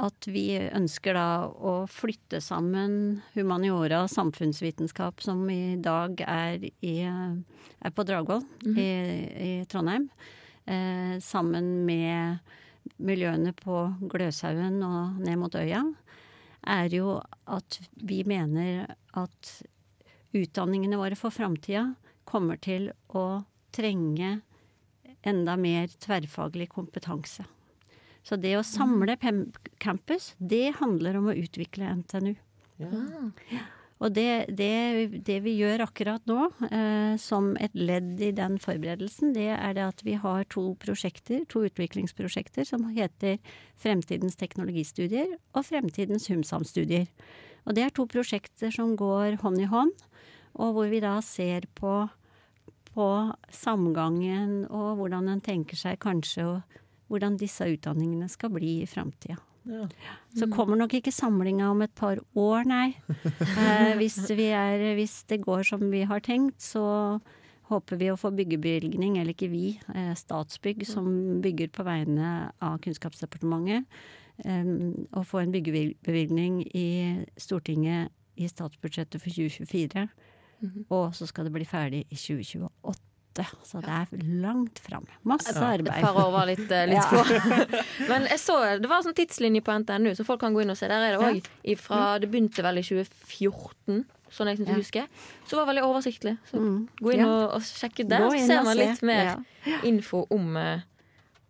at 0.00 0.28
vi 0.32 0.44
ønsker 0.56 1.18
da 1.18 1.50
å 1.50 1.74
flytte 1.90 2.38
sammen 2.40 3.18
humaniora 3.34 4.04
og 4.06 4.12
samfunnsvitenskap, 4.14 5.20
som 5.20 5.42
i 5.52 5.76
dag 5.82 6.22
er, 6.24 6.64
i, 6.80 6.94
er 7.04 7.92
på 7.92 8.06
Dragvoll 8.08 8.40
mm 8.40 8.72
-hmm. 8.72 8.80
i, 8.80 9.60
i 9.60 9.64
Trondheim, 9.66 10.08
eh, 10.70 11.18
sammen 11.22 11.84
med 11.88 12.38
miljøene 13.00 13.52
på 13.56 13.82
Gløshaugen 14.10 14.80
og 14.86 15.20
ned 15.20 15.38
mot 15.40 15.54
øya, 15.58 15.82
er 16.66 16.92
jo 16.92 17.18
at 17.48 17.80
vi 17.96 18.22
mener 18.28 18.94
at 19.16 19.52
utdanningene 20.36 21.00
våre 21.00 21.18
for 21.18 21.34
framtida 21.34 21.90
kommer 22.28 22.60
til 22.62 22.90
å 23.16 23.42
trenge 23.74 24.40
enda 25.26 25.56
mer 25.60 25.90
tverrfaglig 26.00 26.70
kompetanse. 26.72 27.44
Så 28.22 28.36
det 28.36 28.54
å 28.58 28.64
samle 28.66 29.16
campus, 29.80 30.34
det 30.38 30.76
handler 30.80 31.18
om 31.20 31.30
å 31.32 31.36
utvikle 31.36 31.88
NTNU. 32.02 32.34
Ja. 32.80 33.04
Og 34.00 34.14
det, 34.16 34.48
det, 34.56 35.20
det, 35.26 35.36
vi 35.44 35.58
gjør 35.58 35.82
akkurat 35.84 36.24
nå, 36.28 36.46
eh, 36.70 37.18
som 37.20 37.50
et 37.60 37.74
ledd 37.76 38.20
i 38.24 38.30
den 38.32 38.56
forberedelsen, 38.60 39.34
det 39.36 39.50
er 39.52 39.74
det 39.76 39.84
at 39.84 40.00
vi 40.06 40.14
har 40.22 40.46
to 40.48 40.70
prosjekter, 40.80 41.42
to 41.52 41.66
utviklingsprosjekter 41.68 42.64
som 42.64 42.86
heter 42.94 43.36
Fremtidens 43.80 44.40
teknologistudier 44.40 45.34
og 45.52 45.66
Fremtidens 45.68 46.30
Humsam-studier. 46.32 47.10
Og 47.68 47.76
det 47.76 47.84
er 47.84 47.92
to 47.92 48.08
prosjekter 48.08 48.72
som 48.72 48.96
går 48.96 49.36
hånd 49.44 49.60
i 49.60 49.68
hånd, 49.68 49.92
og 50.56 50.72
hvor 50.78 50.88
vi 50.88 51.02
da 51.04 51.18
ser 51.20 51.68
på, 51.76 52.08
på 52.96 53.10
samgangen 53.52 54.64
og 54.70 54.96
hvordan 55.02 55.28
en 55.28 55.44
tenker 55.44 55.76
seg 55.76 56.00
kanskje 56.00 56.48
og 56.48 56.80
hvordan 57.12 57.36
disse 57.36 57.68
utdanningene 57.68 58.32
skal 58.32 58.56
bli 58.56 58.78
i 58.80 58.88
framtida. 58.88 59.36
Ja. 59.68 59.88
Så 60.36 60.48
kommer 60.52 60.78
nok 60.78 60.94
ikke 60.96 61.12
samlinga 61.12 61.68
om 61.70 61.82
et 61.84 61.92
par 61.96 62.20
år, 62.38 62.64
nei. 62.68 62.94
Eh, 63.60 63.96
hvis, 63.98 64.16
er, 64.30 64.94
hvis, 64.96 65.22
det 65.28 65.42
går 65.44 65.62
som 65.68 65.82
vi 65.92 66.02
har 66.08 66.22
tenkt, 66.24 66.62
så 66.62 67.18
håper 67.70 68.00
vi 68.00 68.08
å 68.10 68.18
få 68.18 68.32
byggebevilgning, 68.34 69.18
eller 69.20 69.34
ikke 69.34 69.50
vi, 69.52 69.74
eh, 69.94 70.14
Statsbygg, 70.16 70.86
som 70.88 71.40
bygger 71.44 71.70
på 71.74 71.84
vegne 71.86 72.50
av 72.62 72.78
Kunnskapsdepartementet, 72.84 73.84
eh, 74.44 74.72
å 75.12 75.24
få 75.26 75.42
en 75.42 75.52
byggebevilgning 75.54 76.64
i 76.74 76.88
Stortinget 77.36 78.10
i 78.40 78.48
statsbudsjettet 78.48 79.20
for 79.20 79.30
2024. 79.30 80.08
Mm 80.60 80.70
-hmm. 80.70 80.84
Og 80.90 81.14
så 81.14 81.26
skal 81.26 81.44
det 81.44 81.52
bli 81.52 81.64
ferdig 81.64 82.04
i 82.10 82.16
2028 82.16 83.09
åtte, 83.40 83.66
så 83.66 83.80
det 83.84 83.90
er 83.90 84.24
langt 84.42 84.78
fram. 84.78 85.06
Masse 85.22 85.54
arbeid. 85.56 85.88
Et 85.94 86.04
par 86.04 86.18
år 86.20 86.30
var 86.34 86.48
litt, 86.48 86.70
eh, 86.70 86.86
litt 86.90 87.04
få. 87.10 87.22
Men 88.10 88.26
jeg 88.30 88.40
så, 88.42 88.58
det 88.80 88.90
var 88.90 89.00
en 89.00 89.08
sånn 89.08 89.16
tidslinje 89.18 89.62
på 89.64 89.76
NTNU, 89.82 90.12
så 90.18 90.26
folk 90.28 90.42
kan 90.42 90.56
gå 90.56 90.64
inn 90.64 90.72
og 90.72 90.78
se. 90.78 90.88
Der 90.90 91.06
er 91.08 91.16
det 91.16 91.20
òg 91.20 91.40
mm. 91.40 92.20
Det 92.22 92.30
begynte 92.30 92.64
vel 92.66 92.80
i 92.80 92.84
2014. 92.86 94.04
Sånn 94.30 94.52
jeg 94.52 94.60
synes 94.60 94.70
jeg 94.70 94.82
husker. 94.84 95.08
Så 95.48 95.58
var 95.58 95.64
det 95.64 95.72
veldig 95.72 95.86
oversiktlig. 95.88 96.36
Så 96.50 96.60
mm. 96.60 96.76
gå 97.00 97.16
inn 97.16 97.24
og, 97.26 97.56
og 97.56 97.66
sjekke 97.66 98.06
der, 98.06 98.28
så 98.28 98.44
ser 98.46 98.62
man 98.68 98.78
litt 98.78 99.02
mer 99.06 99.32
info 99.88 100.22
om, 100.30 100.54
uh, 100.54 100.84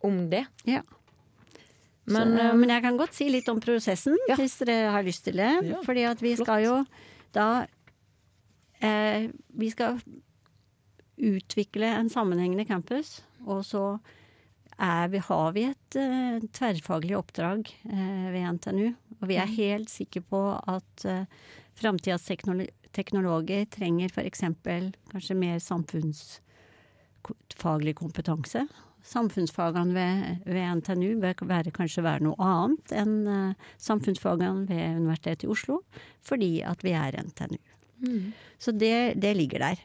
om 0.06 0.22
det. 0.32 0.46
Ja. 0.68 0.80
Men, 2.10 2.32
så, 2.32 2.46
uh, 2.48 2.54
men, 2.56 2.72
jeg 2.72 2.86
kan 2.86 2.96
godt 2.98 3.18
si 3.18 3.28
litt 3.30 3.50
om 3.52 3.60
prosessen, 3.62 4.16
ja. 4.30 4.38
hvis 4.40 4.56
dere 4.62 4.94
har 4.96 5.04
lyst 5.06 5.26
til 5.28 5.36
det. 5.42 5.52
Ja, 5.68 5.82
Fordi 5.84 6.08
at 6.08 6.24
vi 6.24 6.34
Flott. 6.38 6.48
skal 6.48 6.64
jo 6.64 6.80
da 7.36 7.50
eh, 8.82 9.28
Vi 9.54 9.68
skal 9.70 10.00
utvikle 11.20 11.86
en 11.98 12.10
sammenhengende 12.12 12.64
campus. 12.68 13.08
Og 13.46 13.64
så 13.68 13.84
vi, 15.12 15.18
har 15.18 15.52
vi 15.52 15.64
et 15.68 15.96
uh, 16.00 16.40
tverrfaglig 16.56 17.16
oppdrag 17.18 17.68
uh, 17.84 18.32
ved 18.32 18.52
NTNU. 18.56 18.88
Og 19.20 19.28
vi 19.28 19.36
er 19.36 19.46
mm. 19.48 19.56
helt 19.58 19.90
sikre 19.92 20.20
på 20.24 20.40
at 20.56 21.04
uh, 21.04 21.24
framtidas 21.76 22.24
teknolo 22.28 22.64
teknologer 22.90 23.64
trenger 23.70 24.10
f.eks. 24.10 24.40
kanskje 25.12 25.34
mer 25.38 25.58
samfunnsfaglig 25.62 27.94
kompetanse. 28.00 28.66
Samfunnsfagene 29.06 29.94
ved, 29.94 30.42
ved, 30.44 30.74
NTNU 30.80 31.20
bør 31.22 31.34
være, 31.46 31.70
kanskje 31.70 32.02
være 32.02 32.24
noe 32.26 32.34
annet 32.42 32.92
enn 32.98 33.14
uh, 33.28 33.54
samfunnsfagene 33.78 34.66
ved 34.66 34.98
Universitetet 35.04 35.46
i 35.46 35.52
Oslo, 35.54 35.86
fordi 36.18 36.66
at 36.66 36.82
vi 36.82 36.90
er 36.98 37.14
NTNU. 37.22 37.62
Mm. 38.00 38.32
Så 38.58 38.72
det, 38.72 39.22
det 39.22 39.36
ligger 39.38 39.58
der. 39.68 39.78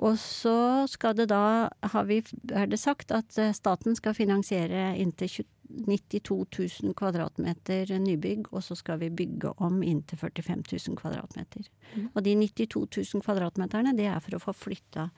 Og 0.00 0.16
så 0.18 0.86
skal 0.90 1.16
det 1.16 1.28
da, 1.30 1.68
har 1.92 2.06
vi, 2.08 2.22
er 2.52 2.70
det 2.70 2.80
sagt, 2.80 3.12
at 3.14 3.36
eh, 3.38 3.52
staten 3.54 3.96
skal 3.98 4.16
finansiere 4.16 4.92
inntil 4.98 5.44
92 5.72 6.46
000 6.82 6.96
kvadratmeter 6.96 7.92
nybygg, 8.02 8.50
og 8.52 8.64
så 8.64 8.76
skal 8.76 9.00
vi 9.02 9.12
bygge 9.12 9.54
om 9.62 9.82
inntil 9.86 10.18
45 10.18 10.64
000 10.88 10.98
kvadratmeter. 10.98 11.68
Mm. 11.94 12.08
Og 12.12 12.24
de 12.24 12.34
92 12.40 13.14
000 13.14 13.24
kvadratmeterne, 13.24 13.94
det 13.96 14.08
er 14.10 14.20
for 14.24 14.36
å 14.36 14.42
få 14.42 14.56
flytta 14.66 15.08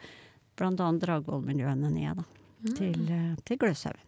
bl.a. 0.58 0.90
Dragvoll-miljøene 1.06 1.90
ned, 1.90 2.20
da. 2.20 2.26
Mm. 2.64 2.74
Til, 2.78 3.00
eh, 3.12 3.32
til 3.44 3.60
Gløshaugen. 3.60 4.06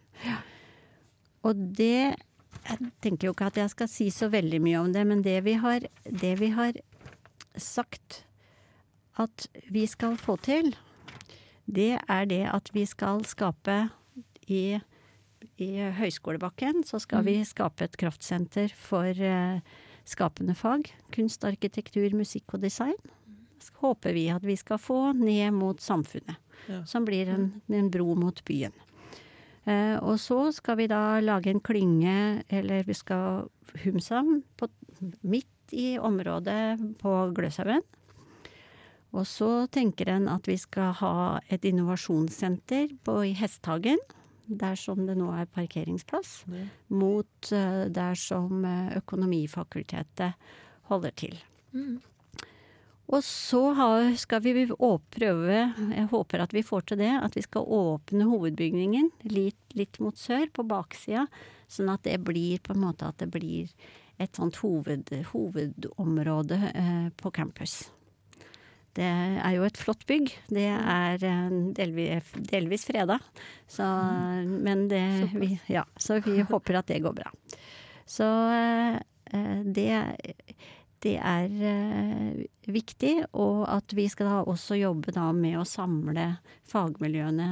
Og 1.45 1.67
det 1.77 2.17
Jeg 2.67 2.89
tenker 2.99 3.27
jo 3.27 3.31
ikke 3.35 3.47
at 3.47 3.57
jeg 3.59 3.69
skal 3.69 3.87
si 3.87 4.07
så 4.11 4.27
veldig 4.33 4.57
mye 4.59 4.79
om 4.81 4.87
det, 4.91 5.03
men 5.07 5.21
det 5.23 5.37
vi 5.45 5.53
har, 5.61 5.85
det 6.03 6.31
vi 6.39 6.49
har 6.51 6.73
sagt 7.55 8.25
at 9.17 9.47
vi 9.73 9.85
skal 9.89 10.17
få 10.21 10.37
til, 10.45 10.75
det 11.67 11.97
er 12.07 12.29
det 12.29 12.43
at 12.47 12.71
vi 12.73 12.85
skal 12.87 13.25
skape 13.27 13.89
i, 14.47 14.79
i 15.59 15.71
Høyskolebakken 15.97 16.85
så 16.87 17.01
skal 17.03 17.25
vi 17.27 17.41
skape 17.45 17.87
et 17.87 17.97
kraftsenter 17.99 18.71
for 18.71 19.11
eh, 19.11 19.59
skapende 20.07 20.55
fag. 20.55 20.87
Kunst, 21.13 21.43
arkitektur, 21.47 22.07
musikk 22.15 22.55
og 22.55 22.63
design. 22.63 22.97
Så 23.59 23.75
håper 23.83 24.15
vi 24.15 24.29
at 24.31 24.45
vi 24.47 24.55
skal 24.55 24.79
få 24.79 25.11
ned 25.17 25.51
mot 25.57 25.81
samfunnet. 25.83 26.39
Ja. 26.67 26.81
Som 26.89 27.05
blir 27.07 27.29
en, 27.31 27.49
en 27.67 27.91
bro 27.91 28.15
mot 28.17 28.39
byen. 28.47 28.73
Eh, 29.67 29.97
og 29.99 30.15
så 30.23 30.47
skal 30.55 30.79
vi 30.79 30.87
da 30.87 31.19
lage 31.19 31.51
en 31.51 31.61
klynge, 31.63 32.43
eller 32.47 32.87
vi 32.87 32.95
skal 32.95 33.49
Humsam, 33.83 34.41
på, 34.57 34.69
midt 35.27 35.75
i 35.75 35.97
området 35.99 36.79
på 37.01 37.13
Gløshaugen. 37.35 37.83
Og 39.15 39.23
så 39.27 39.67
tenker 39.71 40.09
en 40.11 40.27
at 40.31 40.47
vi 40.49 40.57
skal 40.59 40.93
ha 40.99 41.15
et 41.49 41.63
innovasjonssenter 41.65 42.97
på, 43.07 43.21
i 43.29 43.33
Hesthagen, 43.37 44.01
der 44.47 44.75
som 44.79 45.05
det 45.07 45.17
nå 45.19 45.29
er 45.35 45.47
parkeringsplass, 45.51 46.45
Ja. 46.47 46.65
mot 46.89 47.51
eh, 47.51 47.87
der 47.91 48.15
som 48.15 48.65
eh, 48.65 48.97
Økonomifakultetet 48.97 50.33
holder 50.87 51.11
til. 51.11 51.35
Mm. 51.73 51.99
Og 53.07 53.23
så 53.23 53.73
har, 53.73 54.15
skal 54.19 54.41
vi 54.43 54.67
prøve, 54.67 55.73
jeg 55.95 56.07
håper 56.11 56.41
at 56.43 56.53
vi 56.53 56.61
får 56.61 56.81
til 56.81 56.97
det, 56.97 57.13
at 57.23 57.35
vi 57.35 57.41
skal 57.41 57.63
åpne 57.63 58.27
hovedbygningen 58.27 59.11
litt, 59.23 59.59
litt 59.73 59.99
mot 59.99 60.17
sør, 60.17 60.49
på 60.51 60.63
baksida, 60.67 61.27
sånn 61.67 61.89
at 61.89 62.03
det 62.03 62.19
blir 62.19 62.59
på 62.59 62.75
en 62.75 62.83
måte 62.83 63.07
at 63.07 63.17
det 63.19 63.29
blir 63.31 63.71
et 64.19 64.35
sånt 64.35 64.59
hoved, 64.59 65.11
hovedområde 65.31 66.59
eh, 66.73 67.07
på 67.15 67.31
campus. 67.31 67.85
Det 68.97 69.05
er 69.05 69.53
jo 69.53 69.65
et 69.67 69.77
flott 69.77 70.05
bygg. 70.09 70.31
Det 70.49 70.65
er 70.73 71.25
eh, 71.27 71.57
delvis, 71.77 72.31
delvis 72.49 72.87
freda, 72.89 73.19
så, 73.69 73.85
men 74.47 74.87
det, 74.89 75.03
vi, 75.37 75.51
ja, 75.69 75.85
så 76.01 76.17
vi 76.25 76.41
håper 76.51 76.81
at 76.81 76.89
det 76.89 77.03
går 77.05 77.13
bra. 77.21 77.29
Så 78.07 78.25
eh, 78.57 78.97
det 79.67 79.91
det 81.05 81.17
er 81.21 81.51
eh, 81.69 82.45
viktig, 82.73 83.13
og 83.37 83.65
at 83.69 83.93
vi 83.93 84.07
skal 84.09 84.31
da 84.31 84.37
også 84.49 84.79
jobbe 84.79 85.13
da 85.13 85.27
med 85.35 85.59
å 85.59 85.67
samle 85.67 86.25
fagmiljøene. 86.69 87.49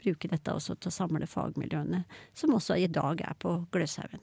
Bruke 0.00 0.30
dette 0.32 0.54
også 0.56 0.78
til 0.80 0.88
å 0.88 0.96
samle 0.96 1.28
fagmiljøene, 1.28 2.04
som 2.36 2.56
også 2.56 2.78
i 2.80 2.88
dag 2.88 3.20
er 3.26 3.36
på 3.42 3.58
Gløshaugen. 3.74 4.22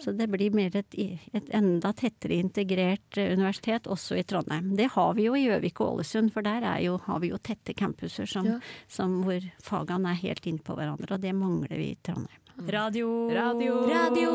Så 0.00 0.12
det 0.16 0.28
blir 0.30 0.52
mer 0.54 0.74
et, 0.76 0.94
et 1.34 1.48
enda 1.54 1.90
tettere 1.92 2.36
integrert 2.38 3.18
eh, 3.18 3.32
universitet 3.34 3.88
også 3.90 4.16
i 4.20 4.22
Trondheim. 4.22 4.72
Det 4.78 4.86
har 4.94 5.14
vi 5.18 5.24
jo 5.26 5.34
i 5.34 5.44
Gjøvik 5.48 5.80
og 5.82 5.96
Ålesund, 5.98 6.30
for 6.32 6.46
der 6.46 6.62
er 6.62 6.78
jo, 6.84 6.96
har 7.08 7.18
vi 7.24 7.32
jo 7.32 7.38
tette 7.42 7.74
campuser 7.74 8.26
som, 8.30 8.46
Ja. 8.46 8.58
som 8.88 9.20
hvor 9.26 9.42
fagene 9.62 10.12
er 10.14 10.20
helt 10.22 10.46
innpå 10.46 10.76
hverandre, 10.78 11.14
og 11.16 11.20
det 11.24 11.34
mangler 11.34 11.74
vi 11.76 11.90
i 11.92 11.98
Trondheim. 12.06 12.40
Radio. 12.70 13.08
Radio. 13.34 13.80
Radio. 13.90 14.30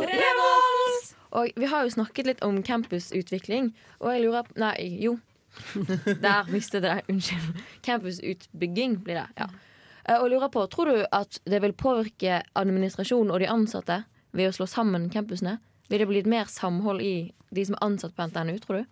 Revolt! 0.00 1.14
Og 1.38 1.50
vi 1.56 1.66
har 1.70 1.84
jo 1.86 1.92
snakket 1.94 2.26
litt 2.26 2.40
om 2.42 2.58
campusutvikling, 2.66 3.70
og 4.00 4.14
jeg 4.16 4.24
lurer 4.24 4.46
på 4.48 4.56
Nei, 4.58 4.76
jo. 5.04 5.16
Der 6.24 6.46
mistet 6.50 6.82
jeg 6.82 7.04
det. 7.04 7.10
Unnskyld. 7.14 7.60
Campusutbygging 7.86 8.98
blir 9.04 9.22
det. 9.22 9.28
ja. 9.38 9.46
Eh, 10.10 10.18
Og 10.18 10.30
lurer 10.30 10.50
på, 10.50 10.66
Tror 10.70 10.90
du 10.90 11.04
at 11.12 11.38
det 11.46 11.60
vil 11.62 11.72
påvirke 11.76 12.42
administrasjonen 12.58 13.30
og 13.30 13.40
de 13.42 13.50
ansatte 13.50 14.02
ved 14.34 14.50
å 14.50 14.56
slå 14.56 14.66
sammen 14.70 15.08
campusene? 15.12 15.58
Vil 15.90 16.02
det 16.02 16.08
bli 16.10 16.22
et 16.22 16.30
mer 16.30 16.50
samhold 16.50 17.02
i 17.02 17.32
de 17.50 17.64
som 17.66 17.74
er 17.78 17.86
ansatt 17.86 18.14
på 18.16 18.26
NTNU, 18.30 18.58
tror 18.62 18.82
du? 18.82 18.84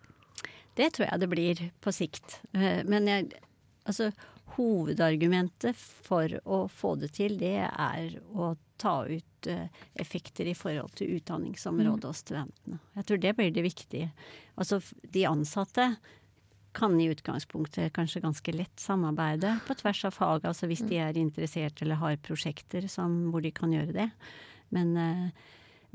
Det 0.79 0.93
tror 0.95 1.09
jeg 1.09 1.21
det 1.21 1.29
blir 1.31 1.61
på 1.83 1.93
sikt. 1.95 2.41
Eh, 2.55 2.83
Men 2.87 3.07
jeg, 3.07 3.33
altså, 3.85 4.13
hovedargumentet 4.59 5.77
for 5.77 6.33
å 6.45 6.65
få 6.71 6.97
det 6.99 7.13
til, 7.19 7.37
det 7.39 7.67
er 7.69 8.19
å 8.35 8.57
ta 8.79 9.05
ut 9.07 9.47
eh, 9.51 9.67
effekter 9.99 10.47
i 10.47 10.55
forhold 10.55 10.95
til 10.99 11.17
utdanningsområdet 11.19 12.09
og 12.11 12.15
studentene. 12.19 12.79
Jeg 12.99 13.07
tror 13.07 13.23
det 13.23 13.35
blir 13.39 13.51
det 13.55 13.67
viktige. 13.67 14.11
Altså, 14.59 14.81
de 15.03 15.27
ansatte 15.27 15.97
kan 16.79 16.95
i 17.01 17.09
utgangspunktet 17.11 17.93
kanskje 17.97 18.23
ganske 18.23 18.55
lett 18.55 18.81
samarbeide 18.81 19.57
på 19.67 19.75
tvers 19.81 20.05
av 20.09 20.15
fag, 20.15 20.47
altså 20.47 20.69
hvis 20.71 20.85
de 20.87 21.01
er 21.03 21.19
interessert 21.19 21.83
eller 21.83 21.99
har 22.01 22.21
prosjekter 22.23 22.87
som, 22.91 23.31
hvor 23.33 23.43
de 23.43 23.53
kan 23.55 23.73
gjøre 23.75 23.97
det. 23.97 24.09
Men, 24.75 24.95
eh, 24.97 25.29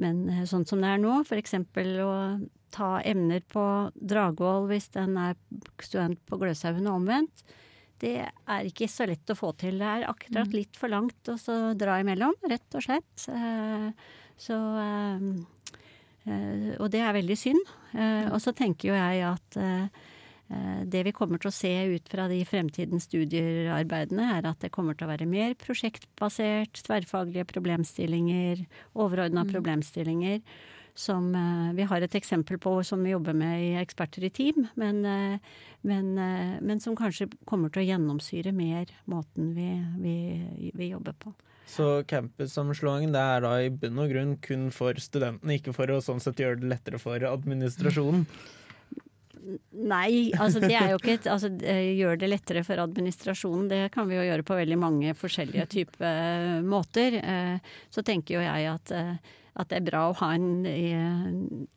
men 0.01 0.23
eh, 0.29 0.43
sånn 0.49 0.67
som 0.67 0.83
det 0.83 0.91
er 0.91 1.01
nå, 1.01 1.21
f.eks. 1.23 1.55
å 2.03 2.13
ta 2.73 2.91
emner 3.05 3.43
på 3.53 3.65
Dragvoll 3.95 4.67
hvis 4.71 4.89
den 4.95 5.17
er 5.21 5.37
student 5.83 6.19
på 6.27 6.39
Gløshaugen 6.41 6.89
og 6.89 7.03
omvendt, 7.03 7.45
det 8.03 8.17
er 8.25 8.67
ikke 8.67 8.89
så 8.91 9.05
lett 9.07 9.29
å 9.31 9.37
få 9.37 9.53
til. 9.55 9.77
Det 9.79 9.87
er 9.87 10.09
akkurat 10.09 10.51
litt 10.51 10.75
for 10.75 10.91
langt 10.91 11.29
å 11.31 11.37
så 11.39 11.71
dra 11.77 12.01
imellom, 12.01 12.33
rett 12.51 12.75
og 12.75 12.83
slett. 12.83 13.27
Så 14.43 14.57
eh, 14.83 15.21
Og 16.81 16.89
det 16.91 16.99
er 16.99 17.15
veldig 17.15 17.37
synd. 17.39 17.71
Og 18.33 18.39
så 18.43 18.51
tenker 18.57 18.89
jo 18.89 18.97
jeg 18.97 19.23
at 19.29 19.57
det 20.89 21.03
vi 21.07 21.13
kommer 21.15 21.41
til 21.41 21.49
å 21.49 21.55
se 21.55 21.71
ut 21.93 22.09
fra 22.11 22.27
de 22.31 22.39
fremtidens 22.47 23.07
studiearbeidene, 23.09 24.29
er 24.37 24.47
at 24.49 24.61
det 24.63 24.71
kommer 24.73 24.97
til 24.97 25.07
å 25.07 25.13
være 25.13 25.27
mer 25.29 25.55
prosjektbasert, 25.59 26.83
tverrfaglige 26.87 27.47
problemstillinger, 27.53 28.65
overordna 28.93 29.45
problemstillinger. 29.49 30.41
Som 30.95 31.31
eh, 31.35 31.73
vi 31.73 31.85
har 31.89 32.03
et 32.05 32.15
eksempel 32.15 32.59
på 32.61 32.75
som 32.85 33.01
vi 33.01 33.15
jobber 33.15 33.33
med 33.33 33.61
i 33.63 33.69
Eksperter 33.81 34.27
i 34.27 34.29
team, 34.29 34.67
men, 34.77 34.99
eh, 35.09 35.55
men, 35.81 36.11
eh, 36.21 36.59
men 36.61 36.79
som 36.83 36.95
kanskje 36.95 37.31
kommer 37.49 37.73
til 37.73 37.81
å 37.81 37.87
gjennomsyre 37.87 38.53
mer 38.53 38.91
måten 39.09 39.55
vi, 39.57 39.71
vi, 40.03 40.69
vi 40.77 40.91
jobber 40.91 41.17
på. 41.17 41.33
Så 41.65 42.03
campussammenslåingen 42.05 43.15
det 43.15 43.23
er 43.23 43.41
da 43.41 43.55
i 43.63 43.71
bunn 43.73 44.01
og 44.03 44.11
grunn 44.11 44.35
kun 44.43 44.67
for 44.75 44.99
studentene, 45.01 45.57
ikke 45.57 45.73
for 45.73 45.89
å 45.89 46.01
sånn 46.03 46.21
sett 46.21 46.43
gjøre 46.43 46.61
det 46.61 46.69
lettere 46.75 47.01
for 47.01 47.25
administrasjonen. 47.31 48.27
Nei, 49.43 50.31
altså 50.39 50.61
det 50.63 50.73
er 50.77 50.93
jo 50.93 50.99
ikke 51.01 51.17
et 51.17 51.27
altså, 51.27 51.49
Gjør 51.51 52.19
det 52.21 52.29
lettere 52.31 52.63
for 52.65 52.79
administrasjonen, 52.83 53.69
det 53.71 53.81
kan 53.93 54.07
vi 54.07 54.17
jo 54.17 54.25
gjøre 54.25 54.45
på 54.47 54.57
veldig 54.57 54.79
mange 54.79 55.13
forskjellige 55.19 55.65
typer 55.73 56.07
eh, 56.07 56.59
måter. 56.65 57.17
Eh, 57.19 57.73
Så 57.93 58.05
tenker 58.05 58.37
jo 58.37 58.43
jeg 58.43 58.69
at, 58.71 58.93
eh, 58.95 59.33
at 59.59 59.69
det 59.71 59.81
er 59.81 59.87
bra 59.89 60.05
å 60.09 60.15
ha 60.21 60.31
en 60.37 60.65
i, 60.69 60.93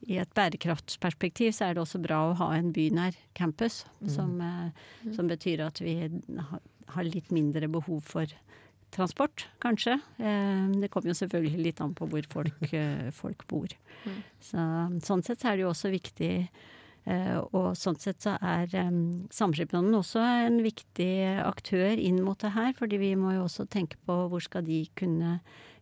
I 0.07 0.21
et 0.23 0.33
bærekraftsperspektiv 0.37 1.53
så 1.57 1.69
er 1.69 1.77
det 1.77 1.83
også 1.83 2.01
bra 2.05 2.23
å 2.29 2.37
ha 2.39 2.53
en 2.57 2.71
bynær 2.77 3.19
campus. 3.37 3.85
Som, 4.07 4.39
mm. 4.39 5.13
som 5.17 5.29
betyr 5.31 5.67
at 5.67 5.83
vi 5.83 5.99
har 6.07 7.09
litt 7.09 7.33
mindre 7.35 7.69
behov 7.73 8.05
for 8.07 8.31
transport, 8.95 9.49
kanskje. 9.61 9.99
Det 10.17 10.89
kommer 10.95 11.11
jo 11.11 11.19
selvfølgelig 11.19 11.65
litt 11.67 11.83
an 11.85 11.93
på 11.99 12.07
hvor 12.09 12.29
folk, 12.31 12.71
folk 13.13 13.43
bor. 13.51 13.75
Så, 14.41 14.63
sånn 15.05 15.27
sett 15.27 15.43
så 15.43 15.51
er 15.51 15.59
det 15.59 15.67
jo 15.67 15.73
også 15.75 15.91
viktig 15.93 16.31
og 17.07 17.77
sånn 17.79 17.99
sett 18.03 18.25
så 18.25 18.33
er 18.43 18.67
Samskipnaden 19.31 19.95
også 19.95 20.19
en 20.47 20.57
viktig 20.65 21.13
aktør 21.47 21.95
inn 22.03 22.19
mot 22.27 22.39
det 22.43 22.51
her, 22.57 22.73
fordi 22.75 22.99
vi 22.99 23.13
må 23.19 23.35
jo 23.37 23.45
også 23.47 23.69
tenke 23.71 23.95
på 24.07 24.17
hvor 24.33 24.43
skal 24.43 24.65
de 24.67 24.81
kunne 24.99 25.37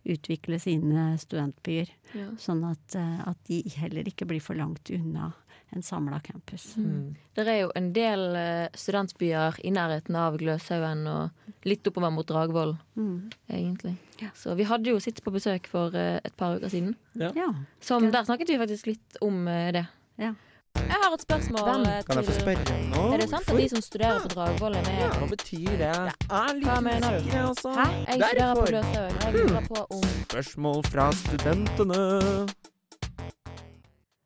utvikle 0.05 0.59
sine 0.61 1.15
studentbyer. 1.17 1.89
Ja. 2.13 2.27
Sånn 2.37 2.61
at, 2.69 2.93
eh, 2.99 3.23
at 3.25 3.39
de 3.49 3.63
heller 3.79 4.05
ikke 4.11 4.27
blir 4.29 4.43
for 4.45 4.53
langt 4.59 4.91
unna 4.93 5.31
en 5.75 5.83
samla 5.83 6.19
campus. 6.23 6.75
Mm. 6.77 7.15
Det 7.35 7.47
er 7.49 7.57
jo 7.63 7.71
en 7.75 7.89
del 7.97 8.37
eh, 8.37 8.69
studentbyer 8.77 9.57
i 9.65 9.73
nærheten 9.75 10.15
av 10.21 10.37
Gløshaugen 10.39 11.07
og 11.09 11.65
litt 11.67 11.89
oppover 11.89 12.13
mot 12.13 12.29
Dragvoll, 12.29 12.77
Mm. 13.01 13.31
egentlig. 13.49 13.97
Ja. 14.21 14.29
Så 14.37 14.55
vi 14.55 14.65
hadde 14.69 14.93
jo 14.93 15.01
sitt 15.01 15.25
på 15.25 15.33
besøk 15.35 15.67
for 15.67 15.97
eh, 15.97 16.21
et 16.23 16.37
par 16.37 16.59
uker 16.61 16.69
siden. 16.71 16.95
Ja. 17.17 17.33
Som, 17.81 18.11
der 18.13 18.29
snakket 18.29 18.53
vi 18.53 18.61
faktisk 18.61 18.87
litt 18.93 19.17
om 19.25 19.49
eh, 19.49 19.73
det. 19.73 19.87
Ja. 20.21 20.35
Jeg 20.75 20.99
har 21.03 21.15
et 21.15 21.23
spørsmål 21.23 21.63
Hvem? 21.69 21.85
til 21.85 22.05
Kan 22.09 22.19
jeg 22.19 22.27
få 22.29 22.35
spørre 22.41 22.65
spørre 22.67 22.79
nå? 22.91 23.03
Er 23.15 23.21
det 23.23 23.29
sant 23.31 23.49
at 23.51 23.57
de 23.61 23.67
som 23.71 23.83
studerer 23.85 24.21
på 24.25 24.29
Dragvoll, 24.35 24.75
er 24.79 24.87
med? 24.89 25.15
Hva 25.21 25.29
betyr 25.31 25.71
det? 25.71 25.79
Jeg 25.79 26.15
er 26.39 26.55
litt 26.59 26.67
Hva 26.67 26.77
mener 26.85 27.05
du? 27.05 27.19
usikker, 27.21 27.47
altså. 27.51 27.75
Hæ? 27.79 27.87
Jeg 28.09 28.19
studerer 28.25 28.55
på 28.55 28.65
Derfor. 28.65 28.67
Gløshaugen, 28.73 29.15
og 29.15 29.25
jeg 29.25 29.33
lurer 29.39 29.69
på 29.69 29.85
om 29.99 30.05
Spørsmål 30.25 30.83
fra 30.91 31.07
studentene. 31.21 32.01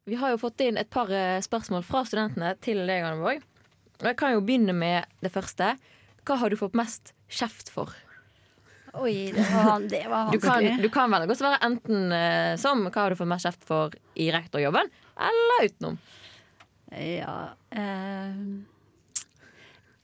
Vi 0.09 0.17
har 0.17 0.33
jo 0.33 0.41
fått 0.41 0.65
inn 0.65 0.81
et 0.81 0.89
par 0.91 1.11
eh, 1.13 1.37
spørsmål 1.45 1.85
fra 1.85 2.05
studentene 2.09 2.55
til 2.65 2.81
deg, 2.89 3.05
Anneborg. 3.05 3.43
Og 4.01 4.07
jeg 4.09 4.17
kan 4.17 4.33
jo 4.33 4.41
begynne 4.47 4.73
med 4.73 5.05
det 5.25 5.33
første. 5.35 5.75
Hva 6.25 6.39
har 6.41 6.49
du 6.53 6.57
fått 6.61 6.77
mest 6.79 7.13
kjeft 7.29 7.69
for? 7.75 7.93
Oi, 8.99 9.29
det 9.37 9.45
var, 9.53 9.83
det 9.85 10.01
var 10.09 10.31
Du 10.33 10.39
kan, 10.41 10.63
vanskelig. 10.65 10.79
du 10.83 10.89
kan 10.95 11.13
velge 11.13 11.35
å 11.35 11.39
svare 11.39 11.59
enten 11.67 12.09
eh, 12.17 12.55
som 12.61 12.87
hva 12.89 13.05
har 13.05 13.13
du 13.13 13.19
fått 13.21 13.29
mest 13.29 13.45
kjeft 13.45 13.67
for 13.69 13.93
i 14.17 14.31
rektorjobben, 14.33 14.89
eller 15.29 15.69
utenom. 15.69 15.99
Ja, 16.93 17.37
eh, 17.71 18.35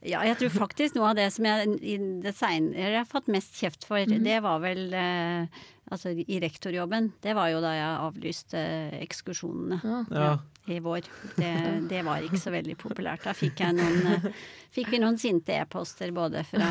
ja, 0.05 0.21
jeg 0.29 0.37
tror 0.37 0.51
faktisk 0.53 0.99
noe 0.99 1.13
av 1.15 1.17
det 1.17 1.31
som 1.33 1.47
jeg 1.49 1.79
i 1.81 1.95
det 2.21 2.35
senere 2.37 2.99
har 3.01 3.07
fått 3.09 3.31
mest 3.33 3.57
kjeft 3.57 3.87
for, 3.89 4.05
det 4.05 4.41
var 4.45 4.61
vel 4.65 4.91
eh, 4.93 5.63
Altså 5.93 6.15
i 6.17 6.39
rektorjobben. 6.41 7.11
Det 7.21 7.35
var 7.37 7.51
jo 7.53 7.59
da 7.61 7.75
jeg 7.77 7.97
avlyste 8.07 8.61
ekskursjonene 9.05 9.77
Ja. 10.17 10.31
i 10.73 10.79
vår. 10.81 11.05
Det, 11.37 11.51
det 11.91 12.01
var 12.07 12.25
ikke 12.25 12.41
så 12.41 12.51
veldig 12.55 12.77
populært. 12.81 13.27
Da 13.27 13.35
fikk, 13.37 13.61
jeg 13.61 13.77
noen, 13.77 14.07
eh, 14.15 14.25
fikk 14.73 14.89
vi 14.95 15.01
noen 15.03 15.19
sinte 15.21 15.53
e-poster 15.53 16.09
både 16.17 16.41
fra 16.49 16.71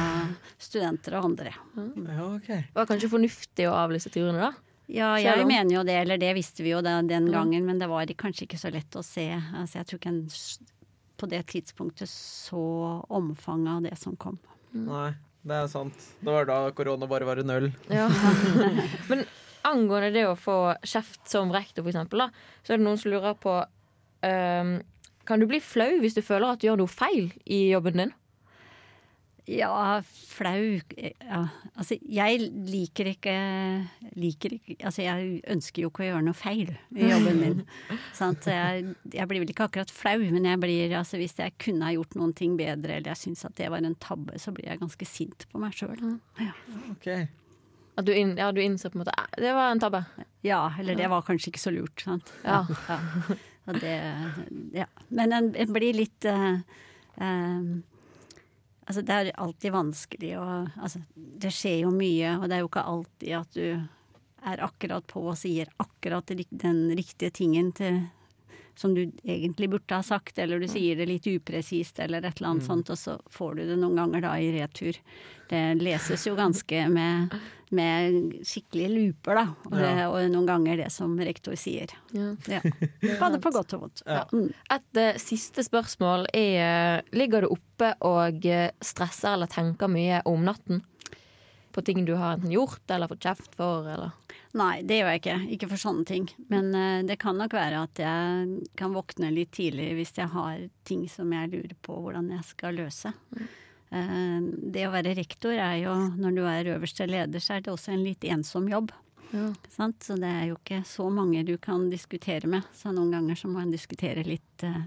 studenter 0.57 1.19
og 1.19 1.29
andre. 1.29 1.53
ja, 1.77 2.25
okay. 2.25 2.65
Det 2.65 2.79
var 2.81 2.89
kanskje 2.89 3.11
fornuftig 3.13 3.69
å 3.69 3.77
avlyse 3.83 4.09
turene, 4.09 4.49
da? 4.49 4.72
Ja, 4.91 5.13
jeg 5.21 5.45
mener 5.47 5.77
jo 5.77 5.81
det, 5.87 5.95
eller 6.01 6.19
det 6.19 6.33
visste 6.35 6.63
vi 6.65 6.73
jo 6.73 6.81
da, 6.83 6.97
den 7.07 7.29
gangen, 7.31 7.65
men 7.65 7.79
det 7.79 7.87
var 7.87 8.09
kanskje 8.19 8.47
ikke 8.47 8.59
så 8.59 8.71
lett 8.73 8.95
å 8.99 9.03
se. 9.05 9.29
Altså, 9.55 9.79
jeg 9.79 9.89
tror 9.89 10.01
ikke 10.01 10.11
en 10.11 10.23
på 11.23 11.29
det 11.31 11.43
tidspunktet 11.47 12.09
så 12.09 12.63
omfanget 13.07 13.71
av 13.71 13.85
det 13.85 13.95
som 14.01 14.15
kom. 14.19 14.39
Nei, 14.75 15.13
det 15.47 15.55
er 15.55 15.69
sant. 15.71 16.07
Det 16.19 16.33
var 16.33 16.49
da 16.49 16.57
korona 16.75 17.07
bare 17.07 17.27
var 17.29 17.39
en 17.39 17.53
øl. 17.53 17.69
Ja. 17.93 18.09
Men 19.09 19.23
angående 19.63 20.11
det 20.15 20.25
å 20.27 20.35
få 20.35 20.57
kjeft 20.83 21.21
som 21.31 21.53
rektor, 21.53 21.85
for 21.85 21.93
eksempel, 21.93 22.25
da, 22.25 22.57
så 22.63 22.73
er 22.73 22.81
det 22.81 22.87
noen 22.87 22.99
som 22.99 23.13
lurer 23.13 23.37
på 23.39 23.55
um, 23.63 24.73
Kan 25.23 25.39
du 25.39 25.47
bli 25.47 25.61
flau 25.63 26.01
hvis 26.03 26.17
du 26.17 26.23
føler 26.25 26.49
at 26.49 26.59
du 26.59 26.67
gjør 26.67 26.81
noe 26.81 26.91
feil 26.91 27.31
i 27.45 27.69
jobben 27.71 28.01
din? 28.01 28.13
Ja, 29.49 29.99
flau 30.05 30.79
ja. 30.95 31.39
Altså, 31.75 31.97
jeg 31.99 32.45
liker 32.69 33.09
ikke, 33.11 33.33
liker 34.15 34.55
ikke 34.55 34.77
Altså, 34.79 35.03
jeg 35.03 35.41
ønsker 35.51 35.83
jo 35.83 35.89
ikke 35.91 36.05
å 36.05 36.07
gjøre 36.07 36.25
noe 36.29 36.37
feil 36.37 36.71
i 36.95 37.09
jobben 37.09 37.41
min. 37.41 37.61
Sant? 38.19 38.45
Så 38.47 38.55
jeg, 38.55 38.95
jeg 39.11 39.27
blir 39.27 39.43
vel 39.43 39.51
ikke 39.51 39.67
akkurat 39.67 39.91
flau, 39.91 40.21
men 40.23 40.47
jeg 40.47 40.61
blir 40.63 40.95
Altså, 41.01 41.19
hvis 41.19 41.35
jeg 41.41 41.57
kunne 41.59 41.89
ha 41.89 41.95
gjort 41.95 42.15
noen 42.19 42.31
ting 42.37 42.55
bedre, 42.59 43.01
eller 43.01 43.11
jeg 43.11 43.23
syns 43.25 43.43
at 43.49 43.57
det 43.59 43.67
var 43.73 43.83
en 43.83 43.99
tabbe, 43.99 44.39
så 44.39 44.55
blir 44.55 44.71
jeg 44.71 44.83
ganske 44.83 45.09
sint 45.09 45.47
på 45.51 45.61
meg 45.61 45.75
sjøl. 45.75 45.99
Ja. 46.39 46.53
Ok. 46.95 47.09
At 47.99 48.07
du, 48.07 48.13
inn, 48.15 48.37
ja, 48.39 48.47
du 48.55 48.61
innser 48.63 48.89
på 48.89 48.97
en 48.97 49.03
måte 49.03 49.13
«Eh, 49.19 49.41
det 49.43 49.51
var 49.53 49.73
en 49.73 49.81
tabbe. 49.81 50.05
ja, 50.41 50.65
eller 50.79 50.95
det 50.97 51.09
var 51.11 51.25
kanskje 51.27 51.51
ikke 51.51 51.61
så 51.61 51.73
lurt, 51.73 51.99
sant. 52.01 52.31
Ja. 52.47 52.63
Ja. 52.87 53.01
Og 53.69 53.79
det, 53.79 53.95
ja. 54.75 54.87
Men 55.13 55.35
en, 55.35 55.51
en 55.55 55.75
blir 55.75 55.95
litt 55.95 56.25
uh, 56.27 56.57
eh, 57.15 57.59
Altså, 58.83 59.01
det 59.01 59.15
er 59.15 59.31
alltid 59.39 59.71
vanskelig 59.73 60.33
å 60.39 60.47
Altså, 60.77 61.03
det 61.15 61.53
skjer 61.55 61.83
jo 61.85 61.93
mye, 61.95 62.37
og 62.39 62.49
det 62.49 62.57
er 62.57 62.63
jo 62.63 62.71
ikke 62.71 62.87
alltid 62.93 63.37
at 63.39 63.55
du 63.55 63.67
er 64.43 64.65
akkurat 64.65 65.05
på 65.07 65.21
og 65.23 65.37
sier 65.39 65.69
akkurat 65.79 66.33
den 66.51 66.81
riktige 66.97 67.31
tingen 67.31 67.71
til 67.75 68.03
som 68.75 68.95
du 68.95 69.11
egentlig 69.23 69.69
burde 69.69 69.95
ha 69.95 70.03
sagt, 70.03 70.39
eller 70.39 70.59
du 70.59 70.67
sier 70.67 70.97
det 70.97 71.05
litt 71.05 71.27
upresist, 71.29 71.99
eller 71.99 72.25
et 72.25 72.39
eller 72.39 72.55
annet 72.55 72.65
sånt, 72.65 72.89
og 72.89 72.97
så 72.97 73.17
får 73.29 73.55
du 73.55 73.65
det 73.69 73.77
noen 73.77 73.99
ganger 74.01 74.23
da 74.25 74.31
i 74.41 74.49
retur. 74.55 74.97
Det 75.49 75.61
leses 75.81 76.25
jo 76.27 76.33
ganske 76.39 76.87
med, 76.89 77.35
med 77.75 78.45
skikkelige 78.47 78.91
luper, 78.91 79.39
da, 79.39 79.45
og, 79.69 79.77
ja. 79.81 80.07
og 80.09 80.29
noen 80.31 80.47
ganger 80.49 80.79
det 80.83 80.89
som 80.93 81.15
rektor 81.19 81.57
sier. 81.59 81.91
Ja. 82.15 82.31
Ja. 82.49 82.61
Både 83.21 83.41
på 83.43 83.53
godt 83.53 83.75
og 83.77 83.85
vondt. 83.85 84.05
Mm. 84.33 84.49
Et 84.77 85.01
eh, 85.01 85.19
siste 85.21 85.65
spørsmål 85.65 86.27
er 86.33 87.03
Ligger 87.15 87.45
du 87.45 87.53
oppe 87.55 87.93
og 88.05 88.45
eh, 88.45 88.71
stresser 88.83 89.35
eller 89.35 89.51
tenker 89.51 89.91
mye 89.91 90.23
om 90.29 90.45
natten? 90.47 90.83
På 91.73 91.81
ting 91.81 92.05
du 92.05 92.13
har 92.13 92.35
enten 92.35 92.53
gjort 92.53 92.91
eller 92.93 93.09
fått 93.09 93.25
kjeft 93.25 93.55
for, 93.57 93.87
eller 93.89 94.13
Nei, 94.53 94.83
det 94.85 94.99
gjør 94.99 95.09
jeg 95.09 95.21
ikke. 95.21 95.37
Ikke 95.55 95.69
for 95.71 95.81
sånne 95.81 96.05
ting. 96.05 96.27
Men 96.53 96.69
uh, 96.77 97.01
det 97.05 97.17
kan 97.21 97.39
nok 97.39 97.55
være 97.57 97.81
at 97.87 98.01
jeg 98.03 98.67
kan 98.77 98.93
våkne 98.93 99.31
litt 99.33 99.49
tidlig 99.57 99.89
hvis 99.97 100.13
jeg 100.19 100.29
har 100.29 100.67
ting 100.85 101.07
som 101.09 101.33
jeg 101.33 101.49
lurer 101.55 101.73
på 101.81 101.97
hvordan 102.03 102.29
jeg 102.35 102.45
skal 102.51 102.77
løse. 102.77 103.15
Eh, 103.33 103.47
det 104.73 104.87
å 104.87 104.91
være 104.93 105.13
rektor 105.17 105.53
er 105.53 105.75
jo, 105.83 105.93
når 106.17 106.35
du 106.37 106.43
er 106.49 106.69
øverste 106.75 107.05
leder, 107.09 107.39
så 107.43 107.57
er 107.57 107.65
det 107.65 107.73
også 107.73 107.93
en 107.93 108.03
litt 108.05 108.25
ensom 108.25 108.67
jobb. 108.71 108.91
Ja. 109.33 109.47
Sant? 109.73 110.03
Så 110.05 110.15
det 110.21 110.29
er 110.29 110.45
jo 110.51 110.59
ikke 110.59 110.83
så 110.85 111.07
mange 111.13 111.43
du 111.45 111.55
kan 111.61 111.87
diskutere 111.91 112.49
med. 112.49 112.65
Så 112.77 112.93
noen 112.93 113.11
ganger 113.13 113.37
så 113.39 113.49
må 113.49 113.61
en 113.63 113.73
diskutere 113.73 114.23
litt, 114.25 114.63
eh, 114.65 114.83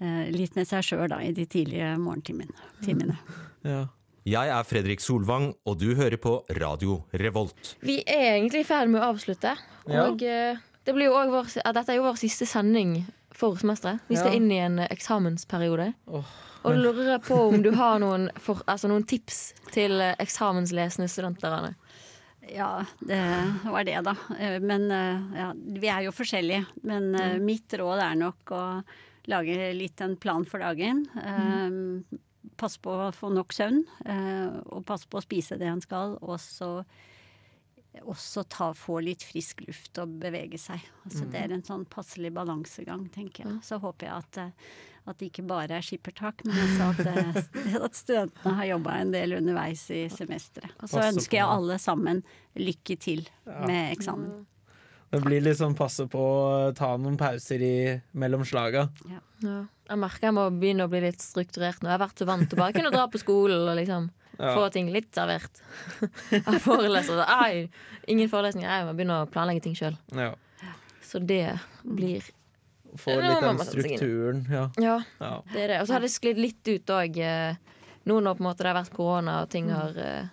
eh, 0.00 0.30
litt 0.32 0.56
med 0.56 0.68
seg 0.68 0.84
sjøl 0.84 1.12
i 1.20 1.32
de 1.36 1.46
tidlige 1.46 1.94
morgentimene. 2.00 2.56
timene. 2.84 3.18
Ja. 3.64 3.86
Jeg 4.28 4.50
er 4.52 4.64
Fredrik 4.68 5.00
Solvang, 5.00 5.54
og 5.64 5.78
du 5.80 5.94
hører 5.96 6.18
på 6.20 6.42
Radio 6.58 7.04
Revolt. 7.16 7.76
Vi 7.80 8.02
er 8.04 8.34
egentlig 8.36 8.60
i 8.60 8.68
ferd 8.68 8.90
med 8.92 9.00
å 9.00 9.14
avslutte. 9.14 9.54
Og 9.88 10.20
ja. 10.20 10.56
det 10.84 10.94
blir 10.94 11.08
jo 11.08 11.14
også 11.16 11.32
vår, 11.32 11.72
dette 11.78 11.94
er 11.94 11.96
jo 11.96 12.04
vår 12.10 12.18
siste 12.20 12.44
sending 12.48 13.06
for 13.32 13.56
semesteret. 13.56 14.00
Vi 14.08 14.16
skal 14.16 14.32
Ja. 14.32 14.36
inn 14.36 14.50
i 14.52 14.58
en 14.58 14.78
eh, 14.80 14.88
eksamensperiode. 14.90 15.94
Åh. 16.08 16.24
Og 16.68 16.78
lurer 16.78 17.18
på 17.24 17.40
om 17.48 17.58
du 17.64 17.70
har 17.76 17.98
noen, 18.02 18.28
for, 18.42 18.62
altså 18.68 18.90
noen 18.90 19.06
tips 19.08 19.40
til 19.74 19.98
eh, 20.04 20.14
eksamenslesende 20.22 21.08
studenter. 21.10 21.74
Ja, 22.48 22.84
det 23.00 23.20
var 23.64 23.84
det, 23.84 23.98
da. 24.06 24.14
Eh, 24.38 24.56
Men 24.60 24.88
eh, 24.94 25.42
ja, 25.42 25.50
vi 25.56 25.92
er 25.92 26.06
jo 26.06 26.14
forskjellige. 26.16 26.64
Men 26.88 27.10
mm. 27.16 27.44
mitt 27.44 27.74
råd 27.80 28.04
er 28.04 28.16
nok 28.20 28.54
å 28.56 28.62
lage 29.28 29.72
litt 29.76 30.00
en 30.00 30.16
plan 30.20 30.46
for 30.48 30.64
dagen. 30.64 31.04
Eh, 31.20 32.18
Pass 32.58 32.74
på 32.82 32.90
å 32.90 33.10
få 33.14 33.28
nok 33.30 33.52
søvn, 33.54 33.84
uh, 34.08 34.56
og 34.74 34.80
pass 34.88 35.04
på 35.06 35.20
å 35.20 35.22
spise 35.22 35.54
det 35.60 35.68
en 35.70 35.82
skal. 35.82 36.16
Og 36.26 36.40
så 36.42 36.82
også 37.98 38.44
ta, 38.50 38.72
få 38.74 38.98
litt 39.02 39.24
frisk 39.26 39.62
luft 39.66 39.98
og 40.02 40.18
bevege 40.22 40.58
seg. 40.60 40.82
Altså, 41.04 41.26
Det 41.30 41.40
er 41.40 41.54
en 41.54 41.64
sånn 41.66 41.84
passelig 41.90 42.32
balansegang, 42.34 43.08
tenker 43.14 43.46
jeg. 43.46 43.60
Så 43.66 43.78
håper 43.82 44.08
jeg 44.08 44.14
at, 44.14 44.40
at 45.08 45.18
det 45.20 45.30
ikke 45.30 45.46
bare 45.48 45.78
er 45.78 45.84
skippertak, 45.84 46.44
men 46.46 46.58
også 46.64 46.90
at, 46.92 47.00
eh, 47.08 47.78
at 47.80 47.96
studentene 47.96 48.54
har 48.58 48.68
jobba 48.74 48.98
en 49.00 49.14
del 49.14 49.34
underveis 49.38 49.86
i 49.94 50.04
semesteret. 50.12 50.74
Og 50.82 50.90
så 50.92 51.02
ønsker 51.08 51.40
jeg 51.40 51.48
alle 51.48 51.78
sammen 51.82 52.22
lykke 52.58 52.96
til 53.00 53.24
med 53.46 53.94
eksamen. 53.96 54.44
Det 55.08 55.22
blir 55.24 55.40
liksom 55.40 55.72
passe 55.78 56.04
på 56.12 56.20
å 56.20 56.72
ta 56.76 56.90
noen 57.00 57.16
pauser 57.16 57.62
i 57.64 57.74
mellom 58.20 58.42
slaga. 58.44 58.90
Ja. 59.08 59.22
Jeg 59.88 59.96
merker 60.02 60.28
jeg 60.28 60.36
må 60.36 60.44
begynne 60.52 60.84
å 60.84 60.92
bli 60.92 61.00
litt 61.06 61.22
strukturert 61.24 61.80
nå. 61.80 61.88
Jeg 61.88 61.96
har 61.96 62.02
vært 62.02 62.20
så 62.20 62.26
vant 62.28 62.44
til 62.50 62.60
bare 62.60 62.74
kunne 62.76 62.92
dra 62.92 63.06
på 63.08 63.20
skolen 63.22 63.64
og 63.72 63.76
liksom 63.80 64.10
Ja. 64.38 64.52
få 64.54 64.68
ting 64.70 64.86
litt 64.94 65.08
servert. 65.16 65.56
Jeg 66.30 66.60
foreleser 66.62 67.24
og 67.24 67.30
Ai, 67.42 67.64
ingen 68.06 68.28
forelesninger. 68.30 68.68
Jeg 68.70 68.84
må 68.86 68.92
begynne 68.94 69.16
å 69.24 69.30
planlegge 69.32 69.64
ting 69.64 69.74
sjøl. 69.74 69.96
Ja. 70.14 70.28
Så 71.02 71.18
det 71.18 71.56
blir 71.82 72.22
Få 72.96 73.10
Ja, 73.10 73.28
litt 73.34 73.44
den 73.44 73.58
strukturen. 73.66 74.46
Ja. 74.50 74.70
Ja, 74.80 74.96
ja. 75.20 75.42
det 75.52 75.60
er 75.64 75.68
det. 75.74 75.80
Og 75.82 75.86
så 75.88 75.92
har 75.98 76.00
det 76.00 76.10
sklidd 76.14 76.38
litt 76.40 76.68
ut 76.68 76.86
òg. 76.94 77.18
Nå 78.08 78.20
når 78.24 78.38
på 78.38 78.40
en 78.40 78.46
måte 78.48 78.64
det 78.64 78.70
har 78.72 78.78
vært 78.82 78.94
korona 78.96 79.42
og 79.42 79.50
ting 79.52 79.68
har 79.70 79.96
eh, 80.00 80.28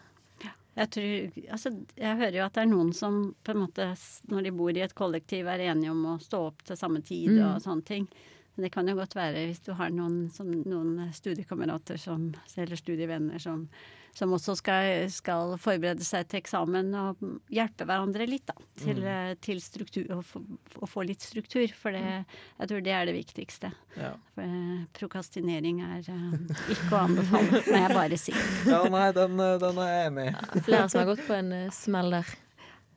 Jeg, 0.77 0.89
tror, 0.91 1.41
altså, 1.55 1.71
jeg 1.95 2.17
hører 2.19 2.37
jo 2.37 2.45
at 2.45 2.53
det 2.55 2.61
er 2.65 2.69
noen 2.71 2.93
som 2.93 3.19
på 3.43 3.51
en 3.53 3.61
måte, 3.63 3.89
når 4.27 4.43
de 4.43 4.51
bor 4.51 4.71
i 4.75 4.81
et 4.83 4.95
kollektiv, 4.95 5.47
er 5.47 5.59
enige 5.71 5.91
om 5.91 6.01
å 6.13 6.15
stå 6.19 6.41
opp 6.49 6.63
til 6.67 6.75
samme 6.79 7.01
tid 7.01 7.29
Mm. 7.31 7.43
og 7.55 7.61
sånne 7.63 7.85
ting. 7.87 8.07
Men 8.55 8.63
det 8.63 8.71
kan 8.71 8.87
jo 8.87 8.95
godt 8.95 9.15
være 9.15 9.45
hvis 9.47 9.63
du 9.65 9.73
har 9.73 9.89
noen, 9.91 10.29
som, 10.31 10.47
noen 10.51 11.11
studiekamerater 11.15 11.97
som, 11.99 12.33
eller 12.57 12.75
studievenner 12.79 13.39
som, 13.39 13.67
som 14.15 14.31
også 14.31 14.53
skal, 14.55 15.09
skal 15.11 15.57
forberede 15.59 16.05
seg 16.07 16.27
til 16.31 16.39
eksamen 16.39 16.93
og 16.95 17.19
hjelpe 17.51 17.83
hverandre 17.83 18.25
litt, 18.31 18.45
da. 18.47 18.53
Til, 18.79 19.01
Mm. 19.03 19.07
eh, 19.11 19.33
til 19.43 19.59
struktur, 19.59 20.05
å 20.15 20.21
få, 20.23 20.39
å 20.79 20.87
få 20.87 21.03
litt 21.05 21.19
struktur. 21.25 21.67
For 21.75 21.91
det, 21.91 21.99
Mm. 22.01 22.25
jeg 22.61 22.69
tror 22.71 22.83
det 22.85 22.93
er 22.95 23.05
det 23.09 23.15
viktigste. 23.17 23.71
Ja. 23.97 24.13
For 24.33 24.41
eh, 24.47 24.85
prokastinering 24.95 25.81
er 25.83 25.99
eh, 25.99 26.55
ikke 26.71 26.95
å 26.95 27.01
anbefale, 27.03 27.59
må 27.71 27.81
jeg 27.83 27.93
bare 27.93 28.17
si. 28.17 28.31
ja, 28.71 28.81
nei, 28.89 29.11
den, 29.11 29.35
eh, 29.39 29.57
den 29.59 29.77
er 29.83 29.91
jeg 29.91 30.07
enig 30.13 30.27
i. 30.31 30.59
flere 30.69 30.89
som 30.89 30.99
har 31.03 31.09
gått 31.11 31.27
på 31.27 31.33
en 31.35 31.51
uh, 31.51 31.69
smell 31.75 32.11
der. 32.11 32.33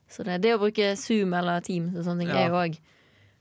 Så 0.08 0.24
det, 0.24 0.38
det 0.46 0.54
å 0.54 0.60
bruke 0.62 0.94
Zoom 0.96 1.34
eller 1.36 1.60
Teams 1.60 1.98
og 1.98 2.06
sånne 2.06 2.24
ting 2.24 2.30
Ja. 2.32 2.46
er 2.46 2.48
jo 2.48 2.62
òg 2.62 2.78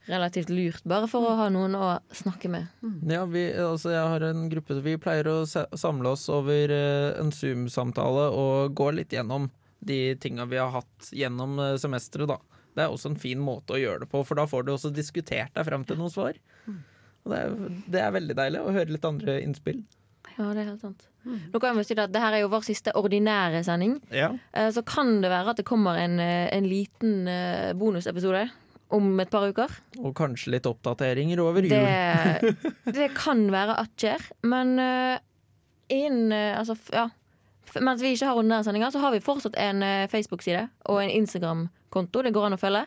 relativt 0.08 0.48
lurt, 0.50 0.82
bare 0.88 1.08
for 1.10 1.26
å 1.28 1.34
ha 1.36 1.46
noen 1.52 1.74
å 1.76 1.88
snakke 2.16 2.48
med. 2.52 2.66
Ja, 3.10 3.24
vi, 3.28 3.42
altså 3.60 3.92
jeg 3.92 4.04
har 4.14 4.24
en 4.30 4.46
gruppe 4.48 4.78
Vi 4.84 4.94
pleier 5.00 5.28
å 5.28 5.38
samle 5.48 6.14
oss 6.14 6.26
over 6.32 6.72
eh, 6.72 7.18
en 7.20 7.32
Zoom-samtale 7.34 8.28
og 8.32 8.74
gå 8.78 8.90
litt 8.96 9.12
gjennom 9.12 9.50
de 9.84 10.14
tinga 10.18 10.46
vi 10.50 10.56
har 10.58 10.72
hatt 10.74 11.10
gjennom 11.14 11.58
eh, 11.62 11.76
semesteret, 11.78 12.28
da. 12.32 12.38
Det 12.74 12.84
er 12.86 12.92
også 12.94 13.10
en 13.12 13.18
fin 13.20 13.40
måte 13.42 13.74
å 13.74 13.80
gjøre 13.80 14.04
det 14.04 14.10
på, 14.12 14.20
for 14.24 14.38
da 14.38 14.46
får 14.48 14.64
du 14.66 14.72
også 14.74 14.90
diskutert 14.94 15.52
deg 15.56 15.66
frem 15.66 15.84
til 15.88 15.98
noen 15.98 16.12
svar. 16.14 16.36
Og 16.68 17.32
det 17.32 17.38
er, 17.44 17.54
det 17.90 18.02
er 18.04 18.12
veldig 18.14 18.36
deilig 18.38 18.60
å 18.62 18.74
høre 18.76 18.94
litt 18.94 19.06
andre 19.08 19.40
innspill. 19.42 19.80
Ja, 20.36 20.52
det 20.54 20.62
er 20.62 20.68
helt 20.70 20.84
sant. 20.84 21.08
Nå 21.26 21.58
kan 21.60 21.74
vi 21.76 21.82
si 21.88 21.96
at 21.98 22.12
det 22.14 22.20
her 22.22 22.36
er 22.36 22.44
jo 22.44 22.50
vår 22.52 22.62
siste 22.68 22.92
ordinære 22.96 23.64
sending. 23.66 23.96
Ja. 24.14 24.28
Eh, 24.54 24.70
Så 24.72 24.84
kan 24.86 25.16
det 25.24 25.32
være 25.32 25.50
at 25.52 25.58
det 25.60 25.66
kommer 25.66 25.98
en, 25.98 26.20
en 26.22 26.68
liten 26.70 27.26
bonusepisode 27.80 28.46
om 28.94 29.20
et 29.20 29.30
par 29.30 29.48
uker. 29.50 29.72
Og 30.00 30.14
kanskje 30.16 30.54
litt 30.54 30.66
oppdateringer 30.68 31.40
over 31.42 31.64
jul. 31.66 31.74
Det, 31.74 32.54
det 32.98 33.10
kan 33.16 33.46
være 33.52 33.78
at 33.82 33.94
skjer, 34.00 34.28
men 34.48 34.76
uh, 34.80 35.16
innen 35.92 36.32
uh, 36.32 36.58
Altså, 36.60 36.78
ja. 36.94 37.08
Mens 37.84 38.00
vi 38.00 38.14
ikke 38.14 38.30
har 38.30 38.38
ordinære 38.40 38.92
så 38.92 39.02
har 39.02 39.12
vi 39.12 39.20
fortsatt 39.20 39.58
en 39.60 39.84
uh, 39.84 40.08
Facebook-side 40.08 40.68
og 40.88 41.02
en 41.02 41.10
Instagram-konto 41.12 42.22
det 42.24 42.32
går 42.32 42.48
an 42.48 42.56
å 42.56 42.60
følge. 42.60 42.86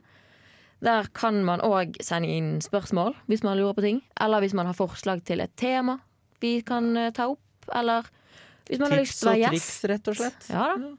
Der 0.82 1.06
kan 1.14 1.44
man 1.46 1.62
òg 1.62 2.00
sende 2.02 2.32
inn 2.34 2.56
spørsmål 2.66 3.14
hvis 3.30 3.44
man 3.46 3.60
lurer 3.60 3.78
på 3.78 3.86
ting. 3.86 4.02
Eller 4.18 4.42
hvis 4.42 4.58
man 4.58 4.66
har 4.66 4.78
forslag 4.78 5.22
til 5.26 5.44
et 5.44 5.54
tema 5.54 6.00
vi 6.42 6.58
kan 6.66 6.90
uh, 6.98 7.12
ta 7.14 7.30
opp. 7.30 7.70
Eller 7.78 8.10
hvis 8.66 8.82
man 8.82 8.90
har 8.90 9.04
lyst 9.04 9.20
Tips 9.20 9.22
til 9.22 9.30
å 9.30 9.36
og 9.38 9.54
triks, 9.54 9.72
rett 9.92 10.10
og 10.10 10.18
slett. 10.18 10.50
Ja 10.50 10.72
da. 10.74 10.92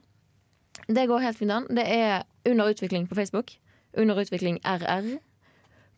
Det 0.83 1.05
går 1.07 1.21
helt 1.23 1.37
fint 1.39 1.53
an. 1.53 1.67
Det 1.71 1.83
er 1.85 2.23
under 2.49 2.71
utvikling 2.71 3.05
på 3.07 3.15
Facebook. 3.15 3.53
Under 3.97 4.15
utvikling 4.21 4.59
RR 4.65 5.19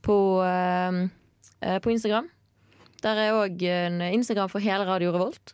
på, 0.05 0.17
eh, 0.45 1.01
eh, 1.62 1.79
på 1.79 1.91
Instagram. 1.93 2.29
Der 3.03 3.21
er 3.21 3.38
òg 3.38 3.62
en 3.69 4.01
Instagram 4.01 4.49
for 4.49 4.60
hele 4.60 4.86
Radio 4.88 5.12
Revolt. 5.13 5.53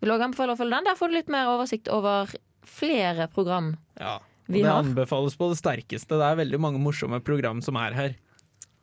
Vil 0.00 0.12
også 0.12 0.28
anbefale 0.28 0.54
å 0.54 0.58
følge 0.60 0.76
den. 0.76 0.84
Der 0.84 0.98
får 0.98 1.08
du 1.10 1.14
litt 1.14 1.32
mer 1.32 1.48
oversikt 1.54 1.88
over 1.88 2.30
flere 2.64 3.28
program 3.32 3.76
Ja. 4.00 4.16
Og 4.44 4.52
vi 4.52 4.60
det 4.60 4.68
har. 4.68 4.82
anbefales 4.82 5.36
på 5.40 5.48
det 5.48 5.56
sterkeste. 5.56 6.18
Det 6.20 6.26
er 6.26 6.36
veldig 6.36 6.60
mange 6.60 6.80
morsomme 6.82 7.22
program 7.24 7.62
som 7.64 7.76
er 7.80 7.94
her. 7.96 8.14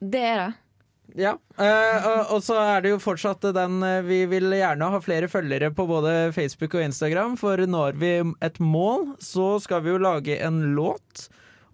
Det 0.01 0.21
er 0.25 0.37
det. 0.41 0.53
Ja, 1.21 1.33
eh, 1.59 2.05
og, 2.07 2.37
og 2.37 2.41
så 2.41 2.55
er 2.55 2.81
det 2.81 2.93
jo 2.93 2.97
fortsatt 3.03 3.43
den 3.53 3.81
eh, 3.83 4.01
Vi 4.07 4.21
vil 4.31 4.47
gjerne 4.55 4.87
ha 4.93 4.99
flere 5.03 5.27
følgere 5.27 5.67
på 5.75 5.83
både 5.85 6.31
Facebook 6.33 6.73
og 6.79 6.85
Instagram, 6.85 7.35
for 7.37 7.57
når 7.67 7.97
vi 7.99 8.13
et 8.41 8.59
mål, 8.63 9.11
så 9.19 9.59
skal 9.61 9.83
vi 9.83 9.91
jo 9.91 9.99
lage 10.01 10.39
en 10.39 10.61
låt. 10.73 11.27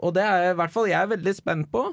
Og 0.03 0.13
det 0.17 0.23
er 0.25 0.51
i 0.51 0.57
hvert 0.59 0.73
fall 0.73 0.89
jeg 0.91 0.99
er 0.99 1.11
veldig 1.15 1.33
spent 1.37 1.71
på. 1.73 1.87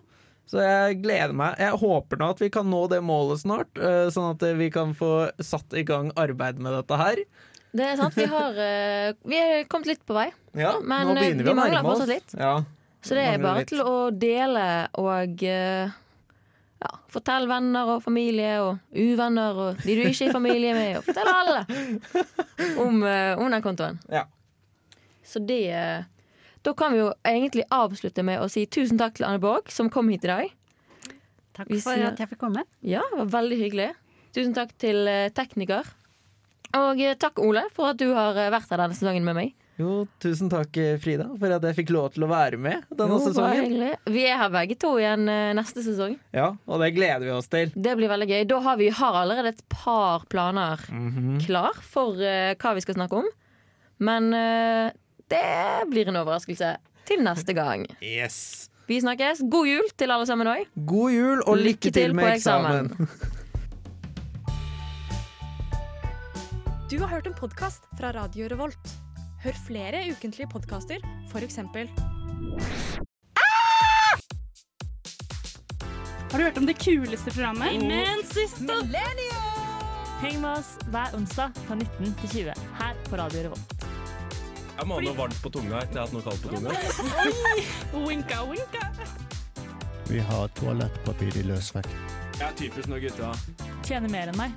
Så 0.50 0.60
jeg 0.60 0.98
gleder 1.00 1.32
meg. 1.32 1.56
Jeg 1.56 1.78
håper 1.80 2.20
nå 2.20 2.28
at 2.34 2.42
vi 2.42 2.50
kan 2.52 2.68
nå 2.68 2.82
det 2.92 3.00
målet 3.00 3.40
snart, 3.40 3.78
eh, 3.80 4.10
sånn 4.12 4.34
at 4.34 4.44
vi 4.58 4.68
kan 4.72 4.92
få 4.96 5.30
satt 5.40 5.72
i 5.72 5.86
gang 5.88 6.10
arbeid 6.20 6.60
med 6.60 6.76
dette 6.76 6.98
her. 7.00 7.22
Det 7.74 7.86
er 7.88 7.96
sant. 7.98 8.14
Vi 8.18 8.28
har 8.36 8.60
eh, 8.60 9.14
Vi 9.24 9.40
har 9.40 9.64
kommet 9.72 9.94
litt 9.94 10.04
på 10.06 10.16
vei. 10.16 10.28
Ja, 10.52 10.76
Men, 10.84 11.08
nå 11.08 11.16
eh, 11.16 11.22
begynner 11.24 11.48
vi 11.48 11.50
vi 11.50 11.54
å 11.54 11.58
nærme 11.62 11.94
oss. 11.96 12.04
litt. 12.10 12.36
Ja. 12.38 12.54
Så 13.04 13.16
det 13.16 13.24
er 13.32 13.40
bare 13.40 13.64
litt. 13.64 13.72
til 13.72 13.80
å 13.84 13.96
dele 14.12 14.66
og 15.00 15.42
eh, 15.44 15.96
ja, 16.84 16.92
fortell 17.12 17.48
venner 17.48 17.96
og 17.96 18.04
familie 18.04 18.54
og 18.64 18.78
uvenner 18.96 19.58
og 19.64 19.82
de 19.84 19.96
du 19.96 20.04
ikke 20.06 20.26
er 20.26 20.30
i 20.30 20.36
familie 20.36 20.76
med, 20.76 20.98
og 21.00 21.08
fortell 21.08 21.30
alle 21.32 21.64
om, 22.84 23.02
eh, 23.08 23.32
om 23.40 23.48
den 23.52 23.64
kontoen. 23.64 24.00
Ja. 24.12 24.26
Så 25.24 25.40
det 25.44 25.62
eh, 25.72 26.04
Da 26.64 26.72
kan 26.76 26.94
vi 26.94 27.02
jo 27.02 27.10
egentlig 27.28 27.66
avslutte 27.74 28.24
med 28.24 28.40
å 28.40 28.48
si 28.50 28.64
tusen 28.66 28.96
takk 29.00 29.18
til 29.18 29.26
Anne 29.28 29.40
Borg, 29.42 29.68
som 29.72 29.90
kom 29.92 30.08
hit 30.12 30.24
i 30.24 30.30
dag. 30.30 30.52
Takk 31.54 31.68
for 31.68 31.92
sier- 31.92 32.08
at 32.08 32.18
jeg 32.18 32.30
fikk 32.32 32.40
komme. 32.40 32.64
Ja, 32.82 33.02
det 33.12 33.18
var 33.20 33.28
veldig 33.42 33.58
hyggelig. 33.60 33.90
Tusen 34.34 34.54
takk 34.56 34.72
til 34.80 35.06
eh, 35.06 35.28
tekniker. 35.30 35.84
Og 36.74 36.98
eh, 37.04 37.14
takk, 37.20 37.38
Ole, 37.38 37.66
for 37.76 37.92
at 37.92 38.00
du 38.00 38.08
har 38.16 38.34
eh, 38.40 38.48
vært 38.50 38.72
her 38.72 38.80
denne 38.80 38.96
sesongen 38.96 39.22
med 39.28 39.36
meg. 39.38 39.52
Jo, 39.78 40.06
tusen 40.22 40.48
takk, 40.50 40.76
Frida, 41.02 41.24
for 41.38 41.50
at 41.50 41.62
jeg 41.66 41.74
fikk 41.80 41.88
lov 41.94 42.12
til 42.14 42.22
å 42.24 42.28
være 42.30 42.58
med 42.62 42.84
denne 42.94 43.16
Jo, 43.18 43.20
sesongen. 43.26 43.64
hyggelig. 43.66 43.92
Vi 44.14 44.24
er 44.30 44.36
her 44.38 44.50
begge 44.54 44.76
to 44.78 44.92
igjen 45.02 45.24
neste 45.58 45.82
sesong. 45.82 46.14
Ja, 46.34 46.52
og 46.70 46.78
det 46.82 46.92
gleder 46.94 47.24
vi 47.26 47.32
oss 47.34 47.48
til. 47.50 47.72
Det 47.74 47.94
blir 47.98 48.08
veldig 48.12 48.28
gøy. 48.30 48.44
Da 48.54 48.60
har 48.68 48.76
vi 48.78 48.88
har 48.94 49.18
allerede 49.24 49.50
et 49.50 49.64
par 49.68 50.22
planer 50.30 50.78
Mhm. 50.94 51.40
klar 51.44 51.74
for 51.82 52.14
uh, 52.14 52.54
hva 52.54 52.74
vi 52.78 52.84
skal 52.86 52.94
snakke 52.94 53.18
om. 53.18 53.26
Men 53.98 54.30
eh, 54.34 54.92
det 55.32 55.90
blir 55.90 56.08
en 56.10 56.20
overraskelse 56.20 56.76
til 57.08 57.22
neste 57.24 57.54
gang. 57.56 57.86
Yes. 58.02 58.68
Vi 58.88 59.00
snakkes. 59.00 59.44
God 59.50 59.68
jul 59.68 59.88
til 59.96 60.12
alle 60.12 60.26
sammen 60.28 60.50
òg. 60.50 60.66
God 60.86 61.14
jul 61.14 61.42
og 61.46 61.56
lykke, 61.60 61.90
til 61.90 62.14
med 62.14 62.24
på 62.24 62.34
eksamen. 62.36 62.92
Du 66.94 67.00
har 67.00 67.08
hørt 67.08 67.26
en 67.26 67.34
podkast 67.34 67.88
fra 67.98 68.12
Radio 68.14 68.46
Revolt. 68.52 68.90
Hør 69.42 69.56
flere 69.66 70.04
ukentlige 70.12 70.46
podkaster, 70.52 71.00
f.eks. 71.32 71.56
Har 76.30 76.38
du 76.38 76.44
hørt 76.44 76.58
om 76.58 76.66
det 76.68 76.76
kuleste 76.78 77.34
programmet? 77.34 77.80
Men 77.82 78.22
Millennium! 78.68 79.44
Heng 80.22 80.38
med 80.44 80.50
oss 80.52 80.76
hver 80.92 81.16
onsdag 81.18 81.50
fra 81.64 81.74
19 81.74 82.14
til 82.20 82.28
20 82.36 82.54
her 82.78 82.94
på 83.08 83.18
Radio 83.18 83.48
Revolt. 83.48 83.73
Jeg 84.74 84.86
må 84.90 84.96
ha 84.98 85.02
noe 85.06 85.14
varmt 85.16 85.38
på 85.42 85.50
tunga 85.54 85.80
etter 85.84 86.00
jeg 86.00 86.02
har 86.02 86.08
hatt 86.08 86.14
noe 86.16 86.24
kaldt 86.26 86.42
på 86.42 86.48
tunga. 86.54 86.70
Winka, 88.08 88.38
winka. 88.50 88.82
Vi 90.10 90.18
har 90.20 90.50
toalettpapir 90.58 91.36
i 91.40 91.44
løsvekt. 91.46 91.94
Jeg 92.34 92.46
er 92.48 92.56
typisk 92.58 92.90
når 92.90 93.04
gutta. 93.06 93.30
Tjener 93.86 94.10
mer 94.10 94.32
enn 94.32 94.40
meg. 94.40 94.50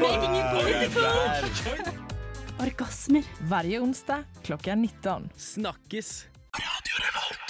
Making 0.00 0.34
it 0.38 0.46
political. 0.56 1.92
Orgasmer. 2.64 3.24
Hver 3.52 3.70
onsdag 3.82 4.24
klockan 4.46 4.82
19. 4.86 5.30
Snakkes! 5.36 6.26
Radio 6.56 7.04
Revolt. 7.04 7.49